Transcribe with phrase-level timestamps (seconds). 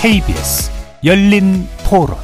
[0.00, 0.70] KBS
[1.04, 2.16] 열린 토론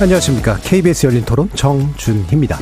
[0.00, 0.56] 안녕하십니까.
[0.62, 2.58] KBS 열린 토론 정준희입니다.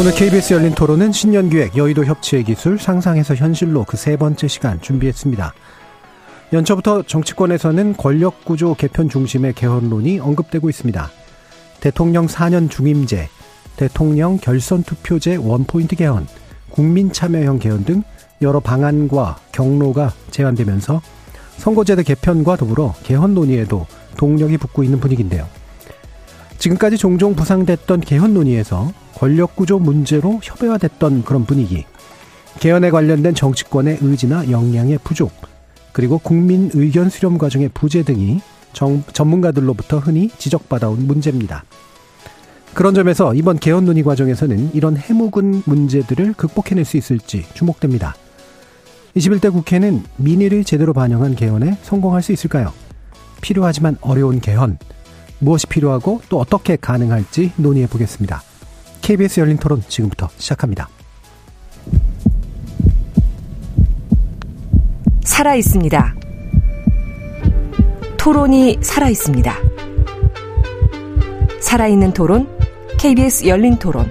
[0.00, 5.52] 오늘 KBS 열린 토론은 신년기획 여의도 협치의 기술 상상에서 현실로 그 세 번째 시간 준비했습니다.
[6.52, 11.10] 연초부터 정치권에서는 권력 구조 개편 중심의 개헌론이 언급되고 있습니다.
[11.84, 13.28] 대통령 4년 중임제,
[13.76, 16.26] 대통령 결선 투표제 원포인트 개헌,
[16.70, 18.02] 국민 참여형 개헌 등
[18.40, 21.02] 여러 방안과 경로가 제안되면서
[21.58, 25.46] 선거제도 개편과 더불어 개헌 논의에도 동력이 붙고 있는 분위기인데요.
[26.56, 31.84] 지금까지 종종 부상됐던 개헌 논의에서 권력 구조 문제로 협의화됐던 그런 분위기,
[32.60, 35.32] 개헌에 관련된 정치권의 의지나 역량의 부족,
[35.92, 38.40] 그리고 국민 의견 수렴 과정의 부재 등이
[38.74, 41.64] 정, 전문가들로부터 흔히 지적받아온 문제입니다.
[42.74, 48.16] 그런 점에서 이번 개헌 논의 과정에서는 이런 해묵은 문제들을 극복해낼 수 있을지 주목됩니다.
[49.16, 52.72] 21대 국회는 민의를 제대로 반영한 개헌에 성공할 수 있을까요?
[53.40, 54.78] 필요하지만 어려운 개헌.
[55.38, 58.42] 무엇이 필요하고 또 어떻게 가능할지 논의해 보겠습니다.
[59.02, 60.88] KBS 열린 토론 지금부터 시작합니다.
[65.22, 66.23] 살아 있습니다.
[68.24, 69.54] 토론이 살아 있습니다.
[71.60, 72.48] 살아있는 토론,
[72.98, 74.10] KBS 열린 토론.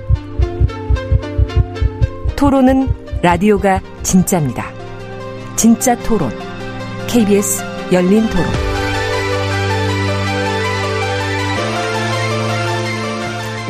[2.35, 2.89] 토론은
[3.23, 4.71] 라디오가 진짜입니다.
[5.55, 6.29] 진짜 토론,
[7.07, 8.45] KBS 열린 토론.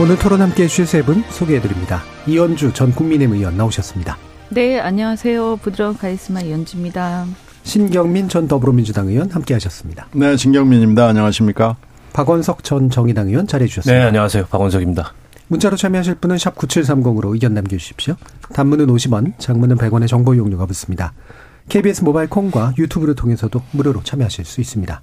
[0.02, 2.02] 오늘 토론 함께 해주실 세 분 소개해드립니다.
[2.28, 4.18] 이현주 전 국민의힘 의원 나오셨습니다.
[4.50, 5.56] 네, 안녕하세요.
[5.62, 7.28] 부드러운 카리스마 이현주입니다.
[7.64, 10.08] 신경민 전 더불어민주당 의원 함께 하셨습니다.
[10.12, 11.08] 네, 신경민입니다.
[11.08, 11.78] 안녕하십니까?
[12.12, 14.00] 박원석 전 정의당 의원 자리해 주셨습니다.
[14.00, 14.46] 네, 안녕하세요.
[14.48, 15.14] 박원석입니다.
[15.48, 18.16] 문자로 참여하실 분은 샵 9730으로 의견 남겨주십시오.
[18.54, 21.14] 단문은 50원, 장문은 100원의 정보 이용료가 붙습니다.
[21.70, 25.02] KBS 모바일 콩과 유튜브를 통해서도 무료로 참여하실 수 있습니다.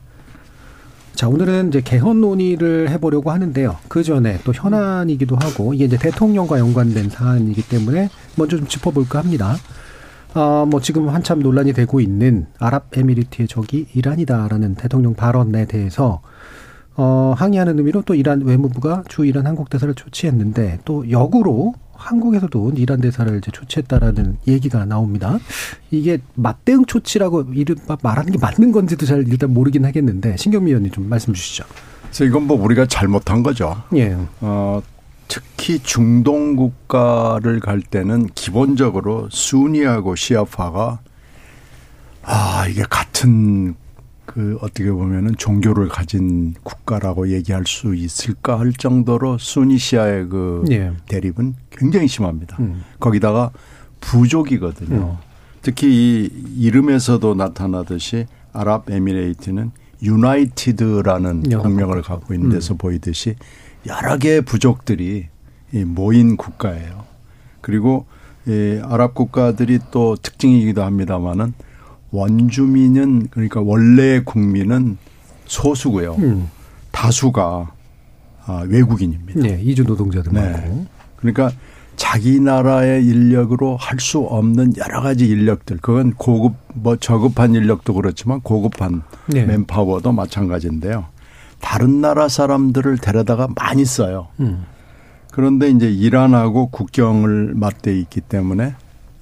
[1.14, 3.78] 자, 오늘은 이제 개헌 논의를 해보려고 하는데요.
[3.88, 9.56] 그 전에 또 현안이기도 하고, 이게 이제 대통령과 연관된 사안이기 때문에 먼저 좀 짚어볼까 합니다.
[10.34, 16.20] 아, 뭐 지금 한참 논란이 되고 있는 아랍에미리트의 적이 이란이다라는 대통령 발언에 대해서
[16.96, 23.00] 어, 항의하는 의미로 또 이란 외무부가 주 이란 한국 대사를 조치했는데 또 역으로 한국에서도 이란
[23.00, 25.38] 대사를 이제 조치했다라는 얘기가 나옵니다.
[25.90, 31.08] 이게 맞대응 조치라고 이름 말하는 게 맞는 건지도 잘 일단 모르긴 하겠는데 신경미 의원님 좀
[31.08, 31.64] 말씀 주시죠.
[32.04, 33.82] 그래서 이건 뭐 우리가 잘못한 거죠.
[33.94, 34.16] 예.
[34.40, 34.82] 어,
[35.30, 40.98] 특히 중동 국가를 갈 때는 기본적으로 순위하고 시아파가
[42.22, 43.76] 아 이게 같은
[44.26, 50.92] 그 어떻게 보면은 종교를 가진 국가라고 얘기할 수 있을까 할 정도로 수니시아의 그 예.
[51.06, 52.56] 대립은 굉장히 심합니다.
[52.58, 52.82] 음.
[52.98, 53.52] 거기다가
[54.00, 55.18] 부족이거든요.
[55.20, 55.30] 음.
[55.62, 59.70] 특히 이 이름에서도 나타나듯이 아랍에미레이트는
[60.02, 62.78] 유나이티드라는 국명을 갖고 있는 데서 음.
[62.78, 63.36] 보이듯이
[63.86, 65.26] 여러 개의 부족들이
[65.86, 67.04] 모인 국가예요.
[67.60, 68.06] 그리고
[68.46, 71.52] 이 아랍 국가들이 또 특징이기도 합니다마는
[72.10, 74.98] 원주민은 그러니까 원래 국민은
[75.46, 76.14] 소수고요.
[76.18, 76.48] 음.
[76.90, 77.72] 다수가
[78.46, 79.40] 아, 외국인입니다.
[79.40, 80.40] 네, 이주 노동자들 네.
[80.40, 80.86] 많고.
[81.16, 81.52] 그러니까
[81.96, 88.40] 자기 나라의 인력으로 할 수 없는 여러 가지 인력들, 그건 고급 뭐 저급한 인력도 그렇지만
[88.40, 89.44] 고급한 네.
[89.44, 91.04] 맨파워도 마찬가지인데요.
[91.60, 94.28] 다른 나라 사람들을 데려다가 많이 써요.
[94.40, 94.64] 음.
[95.30, 98.74] 그런데 이제 이란하고 국경을 맞대 있기 때문에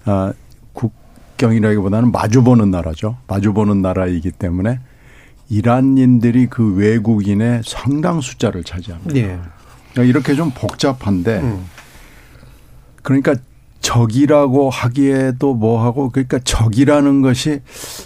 [0.05, 0.33] 아,
[0.73, 3.19] 국경이라기보다는 마주보는 나라죠.
[3.27, 4.81] 마주보는 나라이기 때문에
[5.51, 9.15] 이란인들이 그 외국인의 상당 숫자를 차지합니다.
[9.15, 9.39] 네.
[9.93, 11.65] 그러니까 이렇게 좀 복잡한데 음.
[13.03, 13.35] 그러니까
[13.89, 17.63] 적이라고 하기에도 뭐하고 그러니까 적이라는 것이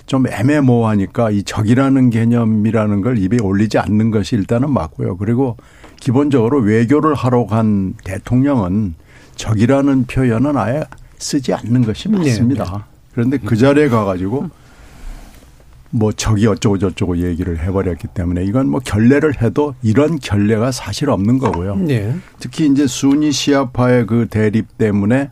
[0.07, 5.17] 좀 애매모호하니까 이 적이라는 개념이라는 걸 입에 올리지 않는 것이 일단은 맞고요.
[5.17, 5.57] 그리고
[5.99, 8.95] 기본적으로 외교를 하러 간 대통령은
[9.35, 10.85] 적이라는 표현은 아예
[11.19, 12.65] 쓰지 않는 것이 네, 맞습니다.
[12.65, 12.85] 네.
[13.13, 14.51] 그런데 그 자리에 가가지고
[15.91, 21.39] 뭐 적이 어쩌고 저쩌고 얘기를 해버렸기 때문에 이건 뭐 결례를 해도 이런 결례가 사실 없는
[21.39, 21.75] 거고요.
[21.75, 22.15] 네.
[22.39, 25.31] 특히 이제 수니 시아파의 그 대립 때문에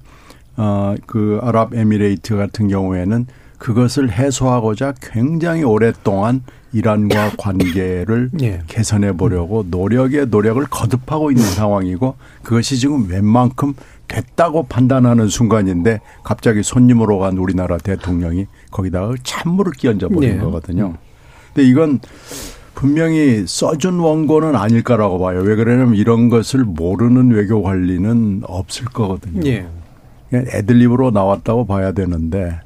[0.61, 3.27] 어그 아랍에미레이트 같은 경우에는
[3.57, 6.43] 그것을 해소하고자 굉장히 오랫동안
[6.73, 8.61] 이란과 관계를 네.
[8.69, 13.75] 개선해 보려고 노력에 노력을 거듭하고 있는 상황이고 그것이 지금 웬만큼
[14.07, 20.39] 됐다고 판단하는 순간인데 갑자기 손님으로 간 우리나라 대통령이 거기다가 찬물을 끼얹어 버린 네.
[20.39, 20.95] 거거든요.
[21.55, 22.01] 근데 이건
[22.75, 25.41] 분명히 써준 원고는 아닐 거라고 봐요.
[25.41, 29.47] 왜 그러냐면 이런 것을 모르는 외교 관리는 없을 거거든요.
[29.47, 29.67] 예.
[30.33, 32.61] 애들립으로 나왔다고 봐야 되는데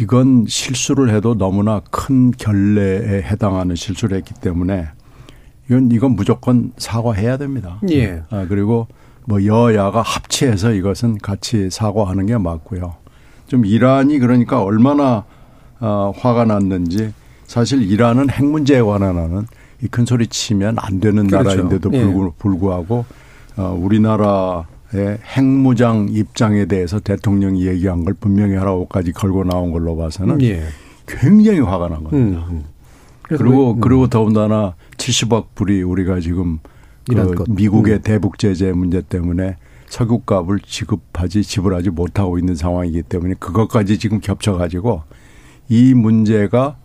[0.00, 4.88] 이건 실수를 해도 너무나 큰 결례에 해당하는 실수를 했기 때문에
[5.68, 7.80] 이건 이건 무조건 사과해야 됩니다.
[7.90, 8.22] 예.
[8.30, 8.86] 아, 그리고
[9.24, 12.96] 뭐 여야가 합치해서 이것은 같이 사과하는 게 맞고요.
[13.46, 15.24] 좀 이란이 그러니까 얼마나
[15.80, 17.12] 어, 화가 났는지
[17.46, 19.46] 사실 이란은 핵 문제에 관한
[19.82, 21.48] 이큰 소리 치면 안 되는 그렇죠.
[21.48, 22.04] 나라인데도 예.
[22.38, 23.04] 불구하고
[23.56, 30.62] 어, 우리나라의 핵무장 입장에 대해서 대통령이 얘기한 걸 분명히 하라고까지 걸고 나온 걸로 봐서는 예.
[31.06, 32.46] 굉장히 화가 난 겁니다.
[32.48, 32.56] 음.
[32.56, 32.64] 음.
[33.22, 33.80] 그리고 음.
[33.80, 36.58] 그리고 더군다나 70억 불이 우리가 지금
[37.06, 38.02] 그 미국의 음.
[38.02, 39.56] 대북 제재 문제 때문에
[39.88, 45.02] 석유값을 지급하지 지불하지 못하고 있는 상황이기 때문에 그것까지 지금 겹쳐가지고
[45.68, 46.76] 이 문제가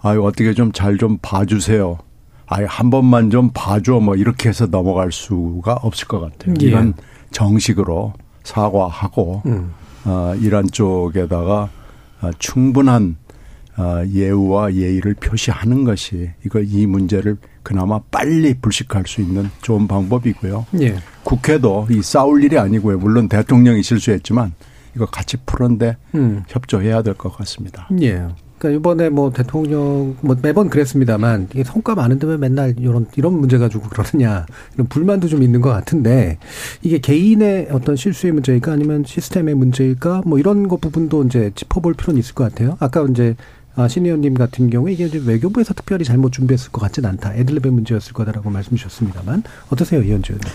[0.00, 1.98] 아유 어떻게 좀 잘좀 좀 봐주세요.
[2.46, 6.54] 아유 한 번만 좀 봐줘 뭐 이렇게 해서 넘어갈 수가 없을 것 같아요.
[6.62, 6.66] 예.
[6.66, 6.94] 이건
[7.30, 8.12] 정식으로
[8.44, 9.72] 사과하고 음.
[10.04, 11.68] 어, 이란 쪽에다가
[12.20, 13.16] 어, 충분한
[13.76, 20.66] 어, 예우와 예의를 표시하는 것이 이거 이 문제를 그나마 빨리 불식할 수 있는 좋은 방법이고요.
[20.80, 20.96] 예.
[21.22, 22.98] 국회도 이 싸울 일이 아니고요.
[22.98, 24.54] 물론 대통령이 실수했지만
[24.96, 26.42] 이거 같이 푸는데 음.
[26.48, 27.88] 협조해야 될 것 같습니다.
[28.00, 28.26] 예.
[28.58, 33.56] 그러니까 이번에 뭐 대통령 뭐 매번 그랬습니다만 이게 성과 많은데 왜 맨날 이런 이런 문제
[33.56, 36.38] 가지고 그러느냐 이런 불만도 좀 있는 것 같은데
[36.82, 42.18] 이게 개인의 어떤 실수의 문제일까 아니면 시스템의 문제일까 뭐 이런 거 부분도 이제 짚어볼 필요는
[42.18, 42.76] 있을 것 같아요.
[42.80, 43.36] 아까 이제
[43.76, 47.36] 아, 신 의원님 같은 경우에 이게 이제 외교부에서 특별히 잘못 준비했을 것 같진 않다.
[47.36, 50.52] 애들립의 문제였을 거다라고 말씀 주셨습니다만 어떠세요, 이현주 의원님?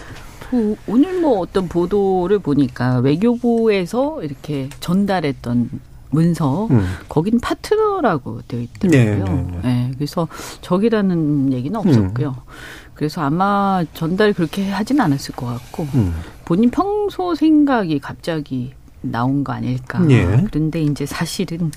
[0.50, 5.70] 그 오늘 뭐 어떤 보도를 보니까 외교부에서 이렇게 전달했던
[6.14, 6.86] 문서 음.
[7.10, 9.26] 거긴 파트너라고 되어 있더라고요.
[9.26, 9.60] 네, 네, 네.
[9.64, 10.28] 네 그래서
[10.62, 12.30] 적이라는 얘기는 없었고요.
[12.30, 12.54] 음.
[12.94, 16.14] 그래서 아마 전달 그렇게 하진 않았을 것 같고 음.
[16.46, 20.00] 본인 평소 생각이 갑자기 나온 거 아닐까.
[20.10, 20.46] 예.
[20.50, 21.72] 그런데 이제 사실은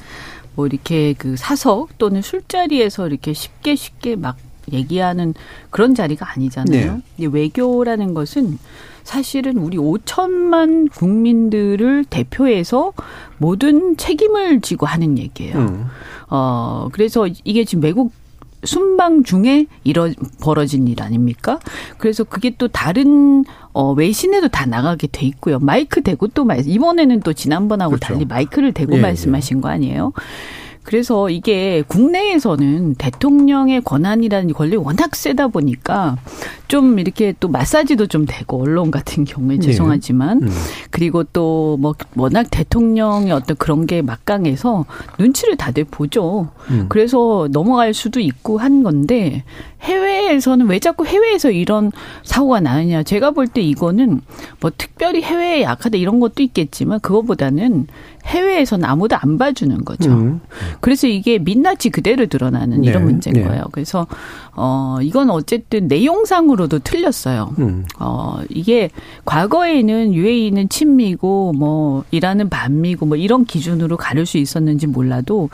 [0.55, 4.37] 뭐 이렇게 그 사석 또는 술자리에서 이렇게 쉽게 쉽게 막
[4.73, 5.35] 얘기하는
[5.71, 7.01] 그런 자리가 아니잖아요.
[7.17, 7.27] 네.
[7.27, 8.59] 외교라는 것은
[9.07, 12.93] 사실은 우리 5천만 국민들을 대표해서
[13.39, 15.59] 모든 책임을 지고 하는 얘기예요.
[15.59, 15.85] 음.
[16.29, 18.13] 어, 그래서 이게 지금 외국
[18.65, 21.61] 순방 중에 이런 벌어진 일 아닙니까?
[21.99, 25.61] 그래서 그게 또 다른 어 외신에도 다 나가게 돼 있고요.
[25.61, 28.15] 마이크 대고 또 말, 이번에는 또 지난번하고 그렇죠.
[28.15, 29.61] 달리 마이크를 대고 예, 말씀하신 예.
[29.61, 30.13] 거 아니에요?
[30.87, 36.17] 그래서 이게 국내에서는 대통령의 권한이라는 권력이 워낙 세다 보니까
[36.69, 39.61] 좀 이렇게 또 마사지도 좀 되고 언론 같은 경우에 네.
[39.67, 40.47] 죄송하지만 네.
[40.47, 40.53] 음.
[40.91, 44.87] 그리고 또 뭐 워낙 대통령의 어떤 그런 게 막강해서
[45.19, 46.49] 눈치를 다들 보죠.
[46.71, 46.87] 음.
[46.89, 49.43] 그래서 넘어갈 수도 있고 한 건데
[49.83, 51.93] 해외에서는 왜 자꾸 해외에서 이런
[52.23, 53.03] 사고가 나느냐.
[53.03, 54.21] 제가 볼 때 이거는
[54.61, 57.87] 뭐 특별히 해외에 약하다 이런 것도 있겠지만 그거보다는
[58.27, 60.11] 해외에서는 아무도 안 봐주는 거죠.
[60.11, 60.41] 음.
[60.81, 62.89] 그래서 이게 민낯이 그대로 드러나는 네.
[62.89, 63.45] 이런 문제인 네.
[63.45, 63.65] 거예요.
[63.73, 64.07] 그래서
[64.55, 67.55] 어 이건 어쨌든 내용상으로도 틀렸어요.
[67.59, 67.85] 음.
[68.01, 68.91] 어 이게
[69.25, 75.49] 과거에는 UAE는 친미고 뭐 이라는 반미고 뭐 이런 기준으로 가릴 수 있었는지 몰라도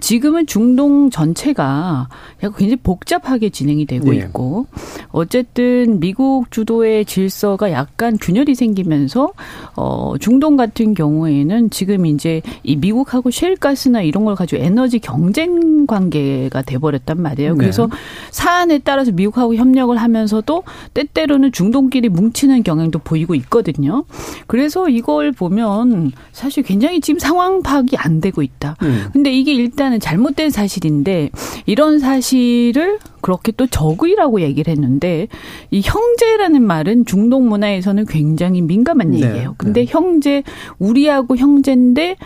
[0.00, 2.08] 지금은 중동 전체가
[2.40, 4.16] 굉장히 복잡하게 진행이 되고 네.
[4.18, 4.66] 있고
[5.10, 9.32] 어쨌든 미국 주도의 질서가 약간 균열이 생기면서
[9.76, 16.62] 어 중동 같은 경우에는 지금 이제 이 미국하고 셰일가스나 이런 걸 가지고 에너지 경쟁 관계가
[16.62, 17.52] 돼 버렸단 말이에요.
[17.52, 17.58] 네.
[17.58, 17.88] 그래서
[18.30, 20.62] 사안에 따라서 미국하고 협력을 하면서도
[20.94, 24.04] 때때로는 중동끼리 뭉치는 경향도 보이고 있거든요.
[24.46, 28.76] 그래서 이걸 보면 사실 굉장히 지금 상황 파악이 안 되고 있다.
[28.82, 29.08] 음.
[29.12, 31.30] 근데 이게 일단 일단은 잘못된 사실인데
[31.66, 35.26] 이런 사실을 그렇게 또 적의라고 얘기를 했는데
[35.70, 39.16] 이 형제라는 말은 중동 문화에서는 굉장히 민감한 네.
[39.16, 39.56] 얘기예요.
[39.58, 39.92] 근데 네.
[39.92, 40.42] 형제
[40.78, 42.16] 우리하고 형제인데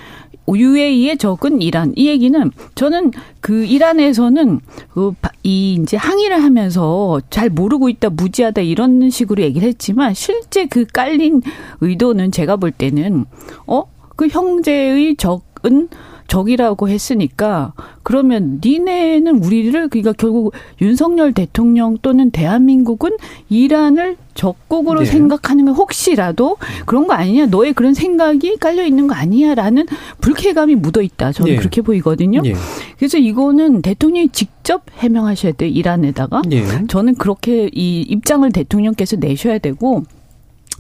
[0.47, 1.95] UAE의 적은 이란.
[1.97, 9.43] 이 얘기는 저는 그 이란에서는 그이 이제 항의를 하면서 잘 모르고 있다, 무지하다 이런 식으로
[9.43, 11.41] 얘기를 했지만 실제 그 깔린
[11.81, 13.25] 의도는 제가 볼 때는
[13.67, 13.85] 어?
[14.17, 15.89] 그 형제의 적은
[16.27, 23.17] 적이라고 했으니까 그러면 니네는 우리를 그러니까 결국 윤석열 대통령 또는 대한민국은
[23.49, 25.07] 이란을 적국으로 네.
[25.07, 29.87] 생각하는 건 혹시라도 그런 거 아니냐 너의 그런 생각이 깔려 있는 거 아니야라는
[30.21, 31.59] 불쾌감이 묻어 있다 저는 네.
[31.59, 32.43] 그렇게 보이거든요.
[32.43, 32.55] 네.
[32.99, 36.43] 그래서 이거는 대통령이 직접 해명하셔야 돼 이란에다가
[36.89, 40.03] 저는 그렇게 이 입장을 대통령께서 내셔야 되고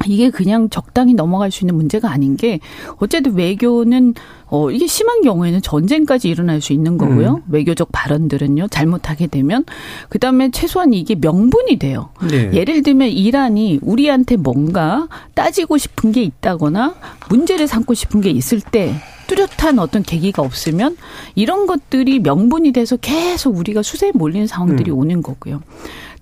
[0.06, 2.60] 이게 그냥 적당히 넘어갈 수 있는 문제가 아닌 게
[2.98, 4.14] 어쨌든 외교는
[4.46, 7.42] 어 이게 심한 경우에는 전쟁까지 일어날 수 있는 거고요.
[7.46, 7.52] 음.
[7.52, 8.68] 외교적 발언들은요.
[8.68, 9.64] 잘못하게 되면
[10.08, 12.10] 그다음에 최소한 이게 명분이 돼요.
[12.30, 12.50] 네.
[12.52, 16.94] 예를 들면 이란이 우리한테 뭔가 따지고 싶은 게 있다거나
[17.30, 18.94] 문제를 삼고 싶은 게 있을 때
[19.26, 20.96] 뚜렷한 어떤 계기가 없으면
[21.34, 24.98] 이런 것들이 명분이 돼서 계속 우리가 수세에 몰리는 상황들이 음.
[24.98, 25.62] 오는 거고요.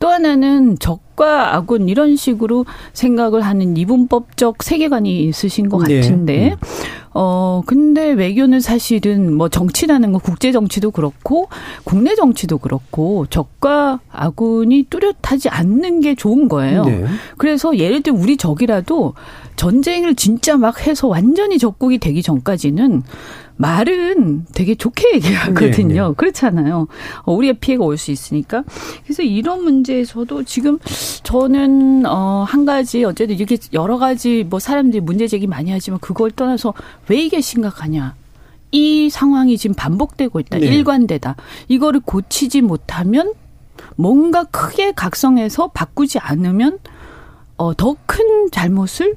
[0.02, 6.00] 또 하나는 적과 아군 이런 식으로 생각을 하는 이분법적 세계관이 있으신 것 네.
[6.00, 6.56] 같은데, 네.
[7.14, 11.48] 어, 근데 외교는 사실은 뭐 정치라는 거 국제 정치도 그렇고
[11.84, 16.84] 국내 정치도 그렇고 적과 아군이 뚜렷하지 않는 게 좋은 거예요.
[16.84, 17.04] 네.
[17.36, 19.14] 그래서 예를 들면 우리 적이라도
[19.54, 23.04] 전쟁을 진짜 막 해서 완전히 적국이 되기 전까지는
[23.56, 26.02] 말은 되게 좋게 얘기하거든요.
[26.02, 26.14] 네, 네.
[26.16, 26.88] 그렇잖아요.
[27.24, 28.64] 어, 우리의 피해가 올 수 있으니까.
[29.04, 30.78] 그래서 이런 문제에서도 지금
[31.22, 36.30] 저는 어 한 가지 어쨌든 이렇게 여러 가지 뭐 사람들이 문제 제기 많이 하지만 그걸
[36.30, 36.74] 떠나서
[37.08, 38.14] 왜 이게 심각하냐?
[38.72, 40.58] 이 상황이 지금 반복되고 있다.
[40.58, 40.66] 네.
[40.66, 41.36] 일관되다.
[41.68, 43.32] 이거를 고치지 못하면
[43.96, 46.78] 뭔가 크게 각성해서 바꾸지 않으면
[47.56, 49.14] 어, 더 큰 잘못을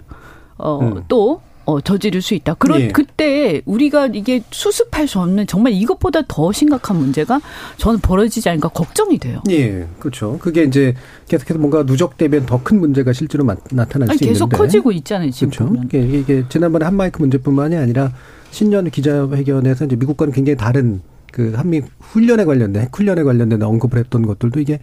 [0.57, 1.03] 어, 음.
[1.07, 2.53] 또 어, 저지를 수 있다.
[2.55, 2.87] 그런 예.
[2.89, 7.41] 그때 우리가 이게 수습할 수 없는 정말 이것보다 더 심각한 문제가
[7.77, 9.41] 저는 벌어지지 않을까 걱정이 돼요.
[9.49, 10.37] 예, 그렇죠.
[10.39, 10.93] 그게 이제
[11.27, 15.29] 계속해서 뭔가 누적되면 더 큰 문제가 실제로 나타날 아니, 수 계속 있는데 계속 커지고 있잖아요.
[15.31, 15.75] 지금 그렇죠.
[15.85, 18.11] 이게, 이게 지난번에 한마이크 문제뿐만이 아니라
[18.51, 21.01] 신년 기자회견에서 이제 미국과는 굉장히 다른
[21.35, 24.79] 그 한미 훈련에 관련된 핵 훈련에 관련된 언급을 했던 것들도 이게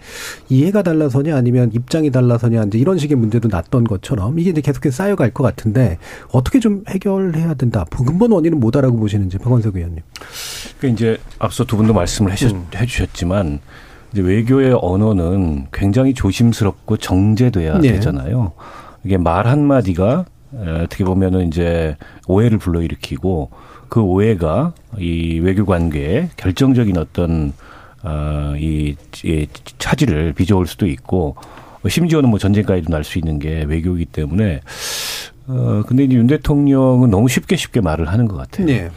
[0.51, 5.31] 이해가 달라서냐 아니면 입장이 달라서냐 이제 이런 식의 문제도 났던 것처럼 이게 이제 계속해서 쌓여갈
[5.31, 5.97] 것 같은데
[6.31, 7.87] 어떻게 좀 해결해야 된다.
[7.91, 10.03] 근본 원인은 뭐다라고 보시는지 박원석 의원님.
[10.79, 12.67] 그러니까 이제 앞서 두 분도 말씀을 해주셨, 음.
[12.77, 13.61] 해주셨지만
[14.13, 17.93] 이제 외교의 언어는 굉장히 조심스럽고 정제돼야 네.
[17.93, 18.53] 되잖아요.
[19.05, 20.27] 이게 말 한마디가
[20.83, 23.51] 어떻게 보면은 이제 오해를 불러일으키고
[23.93, 27.53] 그 오해가 이 외교 관계에 결정적인 어떤
[28.03, 29.47] 어, 이, 이
[29.77, 31.37] 차질을 빚어올 수도 있고
[31.87, 34.63] 심지어는 뭐 전쟁까지도 날 수 있는 게 외교이기 때문에
[35.47, 38.67] 어 근데 이제 윤 대통령은 너무 쉽게 쉽게 말을 하는 것 같아요.
[38.67, 38.91] 네.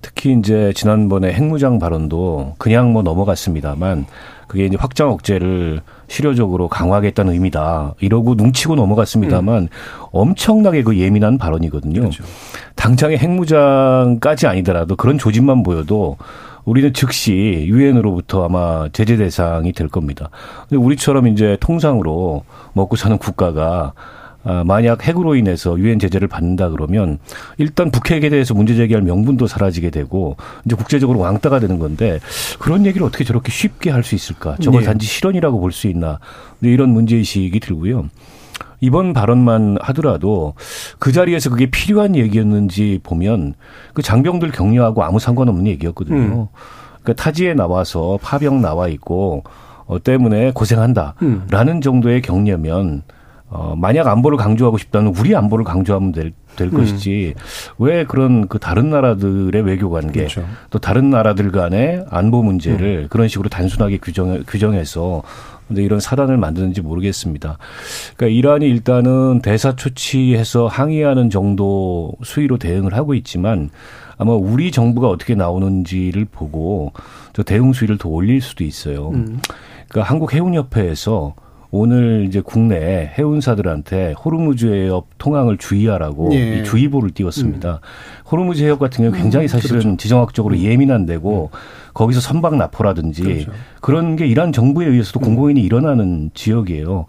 [0.00, 4.06] 특히 이제 지난번에 핵무장 발언도 그냥 뭐 넘어갔습니다만
[4.46, 7.94] 그게 이제 확장 억제를 실효적으로 강화하겠다는 의미다.
[8.00, 9.68] 이러고 눈치고 넘어갔습니다만 음.
[10.12, 12.00] 엄청나게 그 예민한 발언이거든요.
[12.00, 12.24] 그렇죠.
[12.76, 16.16] 당장의 핵무장까지 아니더라도 그런 조짐만 보여도
[16.64, 17.32] 우리는 즉시
[17.68, 20.30] 유엔으로부터 아마 제재 대상이 될 겁니다.
[20.68, 24.25] 근데 우리처럼 이제 통상으로 먹고 사는 국가가 아,
[24.64, 27.18] 만약 핵으로 인해서 유엔 제재를 받는다 그러면
[27.58, 32.20] 일단 북핵에 대해서 문제 제기할 명분도 사라지게 되고 이제 국제적으로 왕따가 되는 건데
[32.58, 34.56] 그런 얘기를 어떻게 저렇게 쉽게 할 수 있을까?
[34.62, 34.86] 저걸 네.
[34.86, 36.20] 단지 실언이라고 볼 수 있나?
[36.60, 38.08] 이런 문제 의식이 들고요.
[38.80, 40.54] 이번 발언만 하더라도
[40.98, 43.54] 그 자리에서 그게 필요한 얘기였는지 보면
[43.94, 46.16] 그 장병들 격려하고 아무 상관없는 얘기였거든요.
[46.18, 46.46] 음.
[47.02, 49.42] 그러니까 타지에 나와서 파병 나와 있고
[49.86, 51.80] 어 때문에 고생한다라는 음.
[51.80, 53.02] 정도의 격려면
[53.48, 56.72] 어, 만약 안보를 강조하고 싶다면 우리 안보를 강조하면 될, 될 음.
[56.72, 57.34] 것이지
[57.78, 60.44] 왜 그런 그 다른 나라들의 외교 관계 그렇죠.
[60.70, 63.06] 또 다른 나라들 간의 안보 문제를 음.
[63.08, 65.22] 그런 식으로 단순하게 규정, 규정해서
[65.68, 67.58] 근데 이런 사단을 만드는지 모르겠습니다.
[68.16, 73.70] 그러니까 이란이 일단은 대사 초치해서 항의하는 정도 수위로 대응을 하고 있지만
[74.16, 76.92] 아마 우리 정부가 어떻게 나오는지를 보고
[77.32, 79.10] 저 대응 수위를 더 올릴 수도 있어요.
[79.10, 79.40] 음.
[79.88, 81.34] 그러니까 한국 해운협회에서
[81.70, 86.62] 오늘 이제 국내 해운사들한테 호르무즈 해협 통항을 주의하라고 예.
[86.62, 87.80] 주의보를 띄웠습니다.
[87.82, 88.26] 음.
[88.30, 89.96] 호르무즈 해협 같은 경우 굉장히 음, 사실은 그렇죠.
[89.96, 90.60] 지정학적으로 음.
[90.60, 91.58] 예민한 데고 음.
[91.94, 93.52] 거기서 선박 납포라든지 그렇죠.
[93.80, 95.22] 그런 게 이란 정부에 의해서도 음.
[95.24, 97.06] 공공연히 일어나는 지역이에요.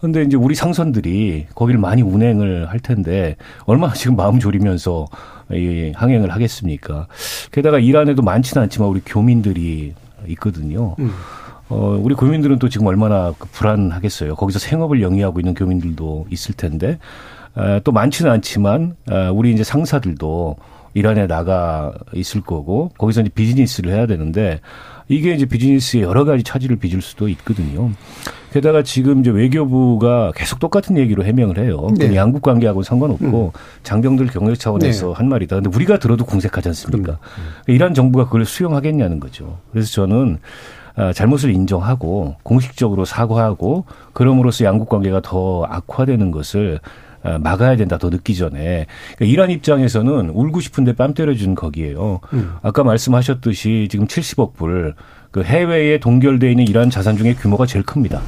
[0.00, 5.06] 근데 이제 우리 상선들이 거기를 많이 운행을 할 텐데 얼마나 지금 마음 졸이면서
[5.52, 7.06] 이 항행을 하겠습니까?
[7.52, 9.94] 게다가 이란에도 많지는 않지만 우리 교민들이
[10.28, 10.96] 있거든요.
[10.98, 11.10] 음.
[11.68, 14.34] 어, 우리 교민들은 또 지금 얼마나 그 불안하겠어요.
[14.34, 16.98] 거기서 생업을 영위하고 있는 교민들도 있을 텐데,
[17.56, 20.56] 에, 또 많지는 않지만, 에, 우리 이제 상사들도
[20.94, 24.60] 이란에 나가 있을 거고, 거기서 이제 비즈니스를 해야 되는데,
[25.08, 27.90] 이게 이제 비즈니스에 여러 가지 차질을 빚을 수도 있거든요.
[28.52, 31.88] 게다가 지금 이제 외교부가 계속 똑같은 얘기로 해명을 해요.
[31.98, 32.14] 네.
[32.14, 33.58] 양국 관계하고는 상관없고 음.
[33.82, 35.12] 장병들 경력 차원에서 네.
[35.14, 35.56] 한 말이다.
[35.56, 37.12] 근데 우리가 들어도 공색하지 않습니까?
[37.12, 37.50] 음.
[37.66, 39.58] 이란 정부가 그걸 수용하겠냐는 거죠.
[39.72, 40.83] 그래서 저는 어,
[41.14, 46.80] 잘못을 인정하고 공식적으로 사과하고 그럼으로써 양국 관계가 더 악화되는 것을
[47.22, 48.86] 어, 막아야 된다 더 늦기 전에
[49.16, 52.20] 그러니까 이란 입장에서는 울고 싶은데 뺨 때려준 거기에요.
[52.34, 52.54] 음.
[52.62, 54.94] 아까 말씀하셨듯이 지금 70억 불
[55.34, 58.22] 그 해외에 동결돼 있는 이란 자산 중에 규모가 제일 큽니다.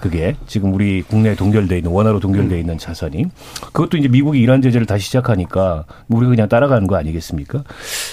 [0.00, 2.60] 그게 지금 우리 국내에 동결돼 있는 원화로 동결돼 음.
[2.60, 3.26] 있는 자산이
[3.72, 7.64] 그것도 이제 미국이 이란 제재를 다시 시작하니까 우리가 그냥 따라가는 거 아니겠습니까?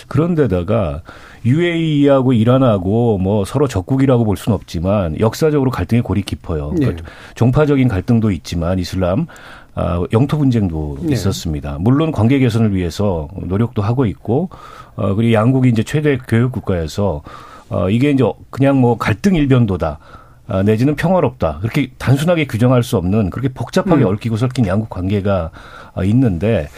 [0.07, 1.01] 그런데다가
[1.45, 6.71] UAE하고 이란하고 뭐 서로 적국이라고 볼 수는 없지만 역사적으로 갈등의 골이 깊어요.
[6.71, 6.87] 네.
[6.87, 9.27] 그러니까 종파적인 갈등도 있지만 이슬람
[9.75, 11.13] 아, 영토 분쟁도 네.
[11.13, 11.77] 있었습니다.
[11.79, 14.49] 물론 관계 개선을 위해서 노력도 하고 있고
[14.95, 17.21] 어 그리고 양국이 이제 최대 교육 국가에서
[17.69, 19.99] 어 이게 이제 그냥 뭐 갈등 일변도다.
[20.47, 21.57] 아, 내지는 평화롭다.
[21.61, 24.09] 그렇게 단순하게 규정할 수 없는 그렇게 복잡하게 음.
[24.09, 25.49] 얽히고 설킨 양국 관계가
[25.95, 26.69] 아, 있는데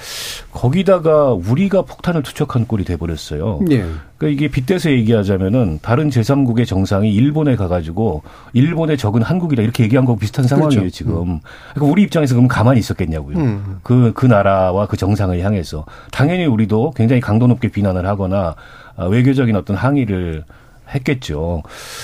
[0.51, 3.59] 거기다가 우리가 폭탄을 투척한 꼴이 돼버렸어요.
[3.67, 3.83] 네.
[4.17, 10.15] 그러니까 이게 빗대서 얘기하자면은 다른 제3국의 정상이 일본에 가가지고 일본에 적은 한국이라 이렇게 얘기한 거
[10.15, 10.55] 비슷한 그렇죠.
[10.55, 10.95] 상황이에요 그렇죠.
[10.95, 11.13] 지금.
[11.15, 11.39] 음.
[11.73, 13.37] 그러니까 우리 입장에서 그럼 가만히 있었겠냐고요.
[13.37, 13.79] 음.
[13.83, 18.55] 그, 그 나라와 그 정상을 향해서 당연히 우리도 굉장히 강도 높게 비난을 하거나
[18.95, 20.45] 아, 외교적인 어떤 항의를
[20.93, 21.63] 했겠죠.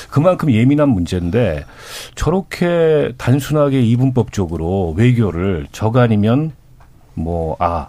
[0.10, 1.66] 그만큼 예민한 문제인데
[2.16, 6.52] 저렇게 단순하게 이분법적으로 외교를 적 아니면
[7.16, 7.88] 뭐, 아,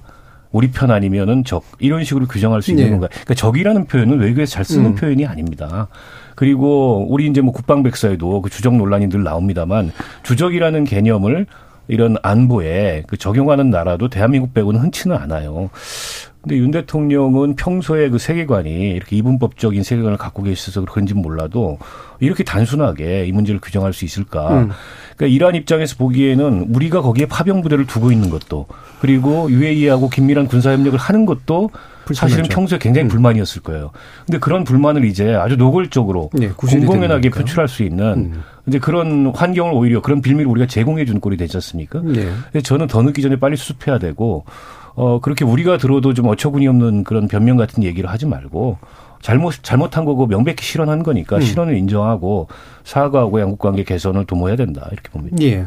[0.54, 2.90] 우리 편 아니면은 적 이런 식으로 규정할 수 있는 네.
[2.90, 3.08] 건가?
[3.10, 4.94] 그러니까 적이라는 표현은 외교에서 잘 쓰는 음.
[4.94, 5.88] 표현이 아닙니다.
[6.36, 9.90] 그리고 우리 이제 뭐 국방백서에도 그 주적 논란이 늘 나옵니다만
[10.22, 11.46] 주적이라는 개념을
[11.88, 15.70] 이런 안보에 그 적용하는 나라도 대한민국 빼고는 흔치는 않아요.
[16.44, 21.78] 근데 윤 대통령은 평소에 그 세계관이 이렇게 이분법적인 세계관을 갖고 계셔서 그런지 몰라도
[22.20, 24.60] 이렇게 단순하게 이 문제를 규정할 수 있을까?
[24.60, 24.70] 음.
[25.16, 28.66] 그러니까 이란 입장에서 보기에는 우리가 거기에 파병 부대를 두고 있는 것도
[29.00, 31.70] 그리고 UAE하고 긴밀한 군사 협력을 하는 것도
[32.12, 33.08] 사실은 평소에 굉장히 음.
[33.08, 33.90] 불만이었을 거예요.
[34.26, 38.42] 근데 그런 불만을 이제 아주 노골적으로 네, 공공연하게 표출할 수 있는 음.
[38.66, 42.02] 이제 그런 환경을 오히려 그런 빌미를 우리가 제공해 준 꼴이 되지 않습니까?
[42.04, 42.60] 네.
[42.60, 44.44] 저는 더 늦기 전에 빨리 수습해야 되고
[44.96, 48.78] 어 그렇게 우리가 들어도 좀 어처구니 없는 그런 변명 같은 얘기를 하지 말고
[49.20, 51.40] 잘못 잘못한 거고 명백히 실현한 거니까 음.
[51.40, 52.48] 실현을 인정하고
[52.84, 55.36] 사과하고 양국 관계 개선을 도모해야 된다 이렇게 봅니다.
[55.40, 55.66] 예.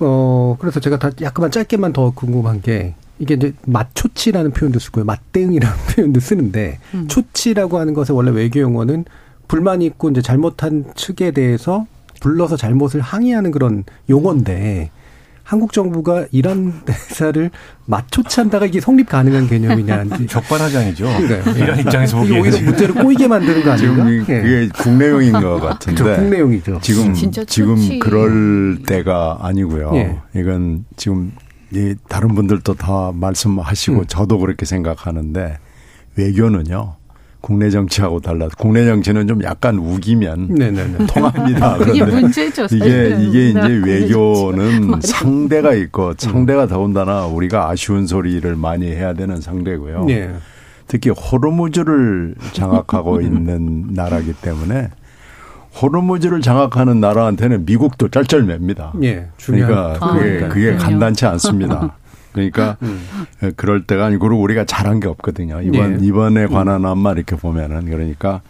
[0.00, 5.76] 어 그래서 제가 다 약간만 짧게만 더 궁금한 게 이게 이제 맞초치라는 표현도 쓰고요, 맞대응이라는
[5.94, 7.06] 표현도 쓰는데 음.
[7.06, 9.04] 초치라고 하는 것의 원래 외교 용어는
[9.46, 11.86] 불만이 있고 이제 잘못한 측에 대해서
[12.20, 14.90] 불러서 잘못을 항의하는 그런 용어인데
[15.50, 17.50] 한국 정부가 이란 대사를
[17.86, 20.04] 맞초치한다가 이게 성립 가능한 개념이냐.
[20.28, 21.06] 적반하장이죠.
[21.56, 24.04] 이란 입장에서 보기에 오히려 문제를 꼬이게 만드는 거 아닌가?
[24.04, 26.00] 지금 그게 국내용인 것 같은데.
[26.00, 26.22] 그렇죠.
[26.22, 26.78] 국내용이죠.
[26.82, 27.14] 지금
[27.48, 29.90] 지금 그럴 때가 아니고요.
[29.94, 30.18] 예.
[30.36, 31.32] 이건 지금
[31.72, 34.04] 이 다른 분들도 다 말씀하시고 음.
[34.06, 35.58] 저도 그렇게 생각하는데
[36.14, 36.94] 외교는요.
[37.40, 38.48] 국내 정치하고 달라.
[38.58, 41.06] 국내 정치는 좀 약간 우기면 네네네.
[41.06, 41.78] 통합니다.
[41.78, 42.66] 그게 문제죠.
[42.70, 50.04] 이게 이게 이제 외교는 상대가 있고 상대가 더군다나 우리가 아쉬운 소리를 많이 해야 되는 상대고요.
[50.04, 50.30] 네.
[50.86, 54.90] 특히 호르무즈를 장악하고 있는 나라기 때문에
[55.80, 58.94] 호르무즈를 장악하는 나라한테는 미국도 쩔쩔맵니다.
[59.04, 61.96] 예, 그러니까 그게, 그게 간단치 않습니다.
[62.32, 63.00] 그러니까 음.
[63.42, 65.60] 예, 그럴 때가 아니고 우리가 잘한 게 없거든요.
[65.62, 66.06] 이번 예.
[66.06, 68.40] 이번에 관한 한말 이렇게 보면은 그러니까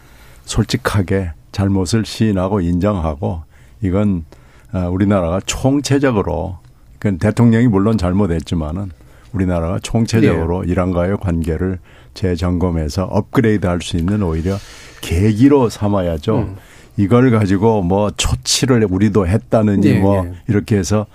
[0.45, 3.43] 솔직하게 잘못을 시인하고 인정하고
[3.83, 4.25] 이건
[4.73, 6.59] 아, 우리나라가 총체적으로
[6.99, 8.91] 그 대통령이 물론 잘못했지만은
[9.33, 10.71] 우리나라가 총체적으로 예.
[10.71, 11.79] 이란과의 관계를
[12.15, 14.57] 재점검해서 업그레이드 할 수 있는 오히려
[15.01, 16.39] 계기로 삼아야죠.
[16.39, 16.57] 음.
[16.97, 20.35] 이걸 가지고 뭐 초치를 우리도 했다느니 네, 뭐 네.
[20.49, 21.07] 이렇게 해서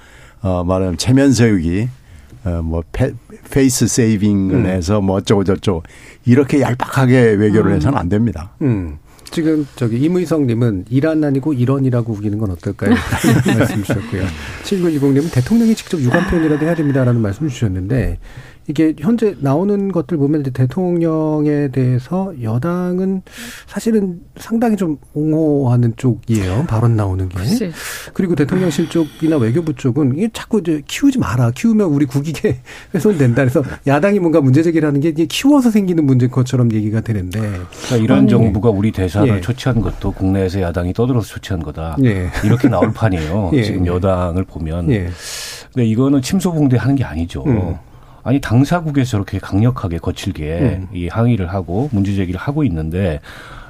[0.42, 1.90] 어 말하면 체면 세우기 어
[2.64, 2.84] 뭐
[3.50, 4.66] face saving을 음.
[4.66, 5.84] 해서 뭐 어쩌고 저쩌고
[6.26, 7.76] 이렇게 얄팍하게 외교를 음.
[7.76, 8.52] 해서는 안 됩니다.
[8.62, 8.98] 음.
[9.32, 12.92] 지금 저기 임의성님은 이란 아니고 이런이라고 우기는 건 어떨까요?
[13.58, 14.24] 말씀 주셨고요.
[14.64, 18.20] 7920님은 대통령이 직접 유감 표현이라도 해야 됩니다라는 말씀 주셨는데
[18.68, 23.22] 이게 현재 나오는 것들 보면 이제 대통령에 대해서 여당은
[23.68, 26.66] 사실은 상당히 좀 옹호하는 쪽이에요.
[26.68, 27.38] 발언 나오는 게.
[27.38, 27.72] 글쎄.
[28.14, 31.52] 그리고 대통령실 쪽이나 외교부 쪽은 이게 자꾸 이제 키우지 마라.
[31.52, 32.58] 키우면 우리 국익에
[32.94, 33.44] 훼손된다.
[33.44, 37.40] 그래서 야당이 뭔가 문제 제기를 하는 게 이게 키워서 생기는 문제인 것처럼 얘기가 되는데.
[37.40, 39.42] 그러니까 이런 정부가 우리 대사를 예.
[39.42, 41.98] 조치한 것도 국내에서 야당이 떠들어서 조치한 거다.
[42.04, 42.30] 예.
[42.44, 43.52] 이렇게 나올 판이에요.
[43.54, 43.64] 예.
[43.64, 44.92] 지금 여당을 보면.
[44.92, 45.10] 예.
[45.74, 47.44] 근데 이거는 침소봉대 하는 게 아니죠.
[47.46, 47.76] 음.
[48.26, 50.88] 아니 당사국에서 저렇게 강력하게 거칠게 음.
[50.94, 53.20] 이 항의를 하고 문제 제기를 하고 있는데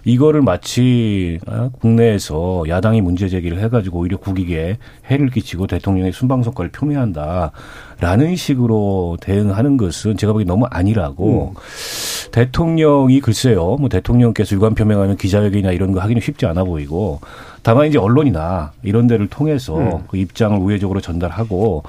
[0.06, 6.72] 이거를 마치 어, 국내에서 야당이 문제 제기를 해가지고 오히려 국익에 해를 끼치고 대통령의 순방 성과를
[6.72, 12.32] 표명한다라는 식으로 대응하는 것은 제가 보기엔 너무 아니라고 음.
[12.32, 17.20] 대통령이 글쎄요 뭐 대통령께서 유감 표명하면 기자회견이나 이런 거 하기는 쉽지 않아 보이고
[17.62, 20.04] 다만 이제 언론이나 이런 데를 통해서 음.
[20.08, 21.84] 그 입장을 우회적으로 전달하고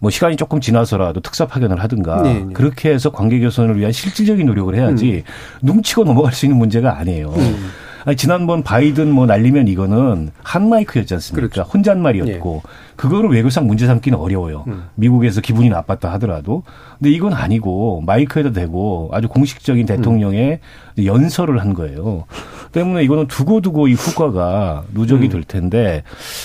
[0.00, 2.40] 뭐 시간이 조금 지나서라도 특사 파견을 하든가 네네.
[2.40, 2.52] 네.
[2.52, 5.32] 그렇게 해서 관계 개선을 위한 실질적인 노력을 해야지 음.
[5.62, 7.30] 눈치고 넘어갈 수 있는 문제가 아니에요.
[7.30, 7.70] 음.
[8.04, 11.48] 아니, 지난번 바이든 뭐 날리면 이거는 한 마이크였지 않습니까?
[11.48, 11.68] 그렇죠.
[11.70, 12.70] 혼잣말이었고 예.
[12.96, 14.64] 그거를 외교상 문제 삼기는 어려워요.
[14.68, 14.84] 음.
[14.94, 16.62] 미국에서 기분이 나빴다 하더라도.
[16.98, 20.60] 근데 이건 아니고 마이크에도 대고 아주 공식적인 대통령의
[20.98, 21.04] 음.
[21.04, 22.24] 연설을 한 거예요.
[22.72, 25.30] 때문에 이거는 두고두고 이 후과가 누적이 음.
[25.30, 26.02] 될 텐데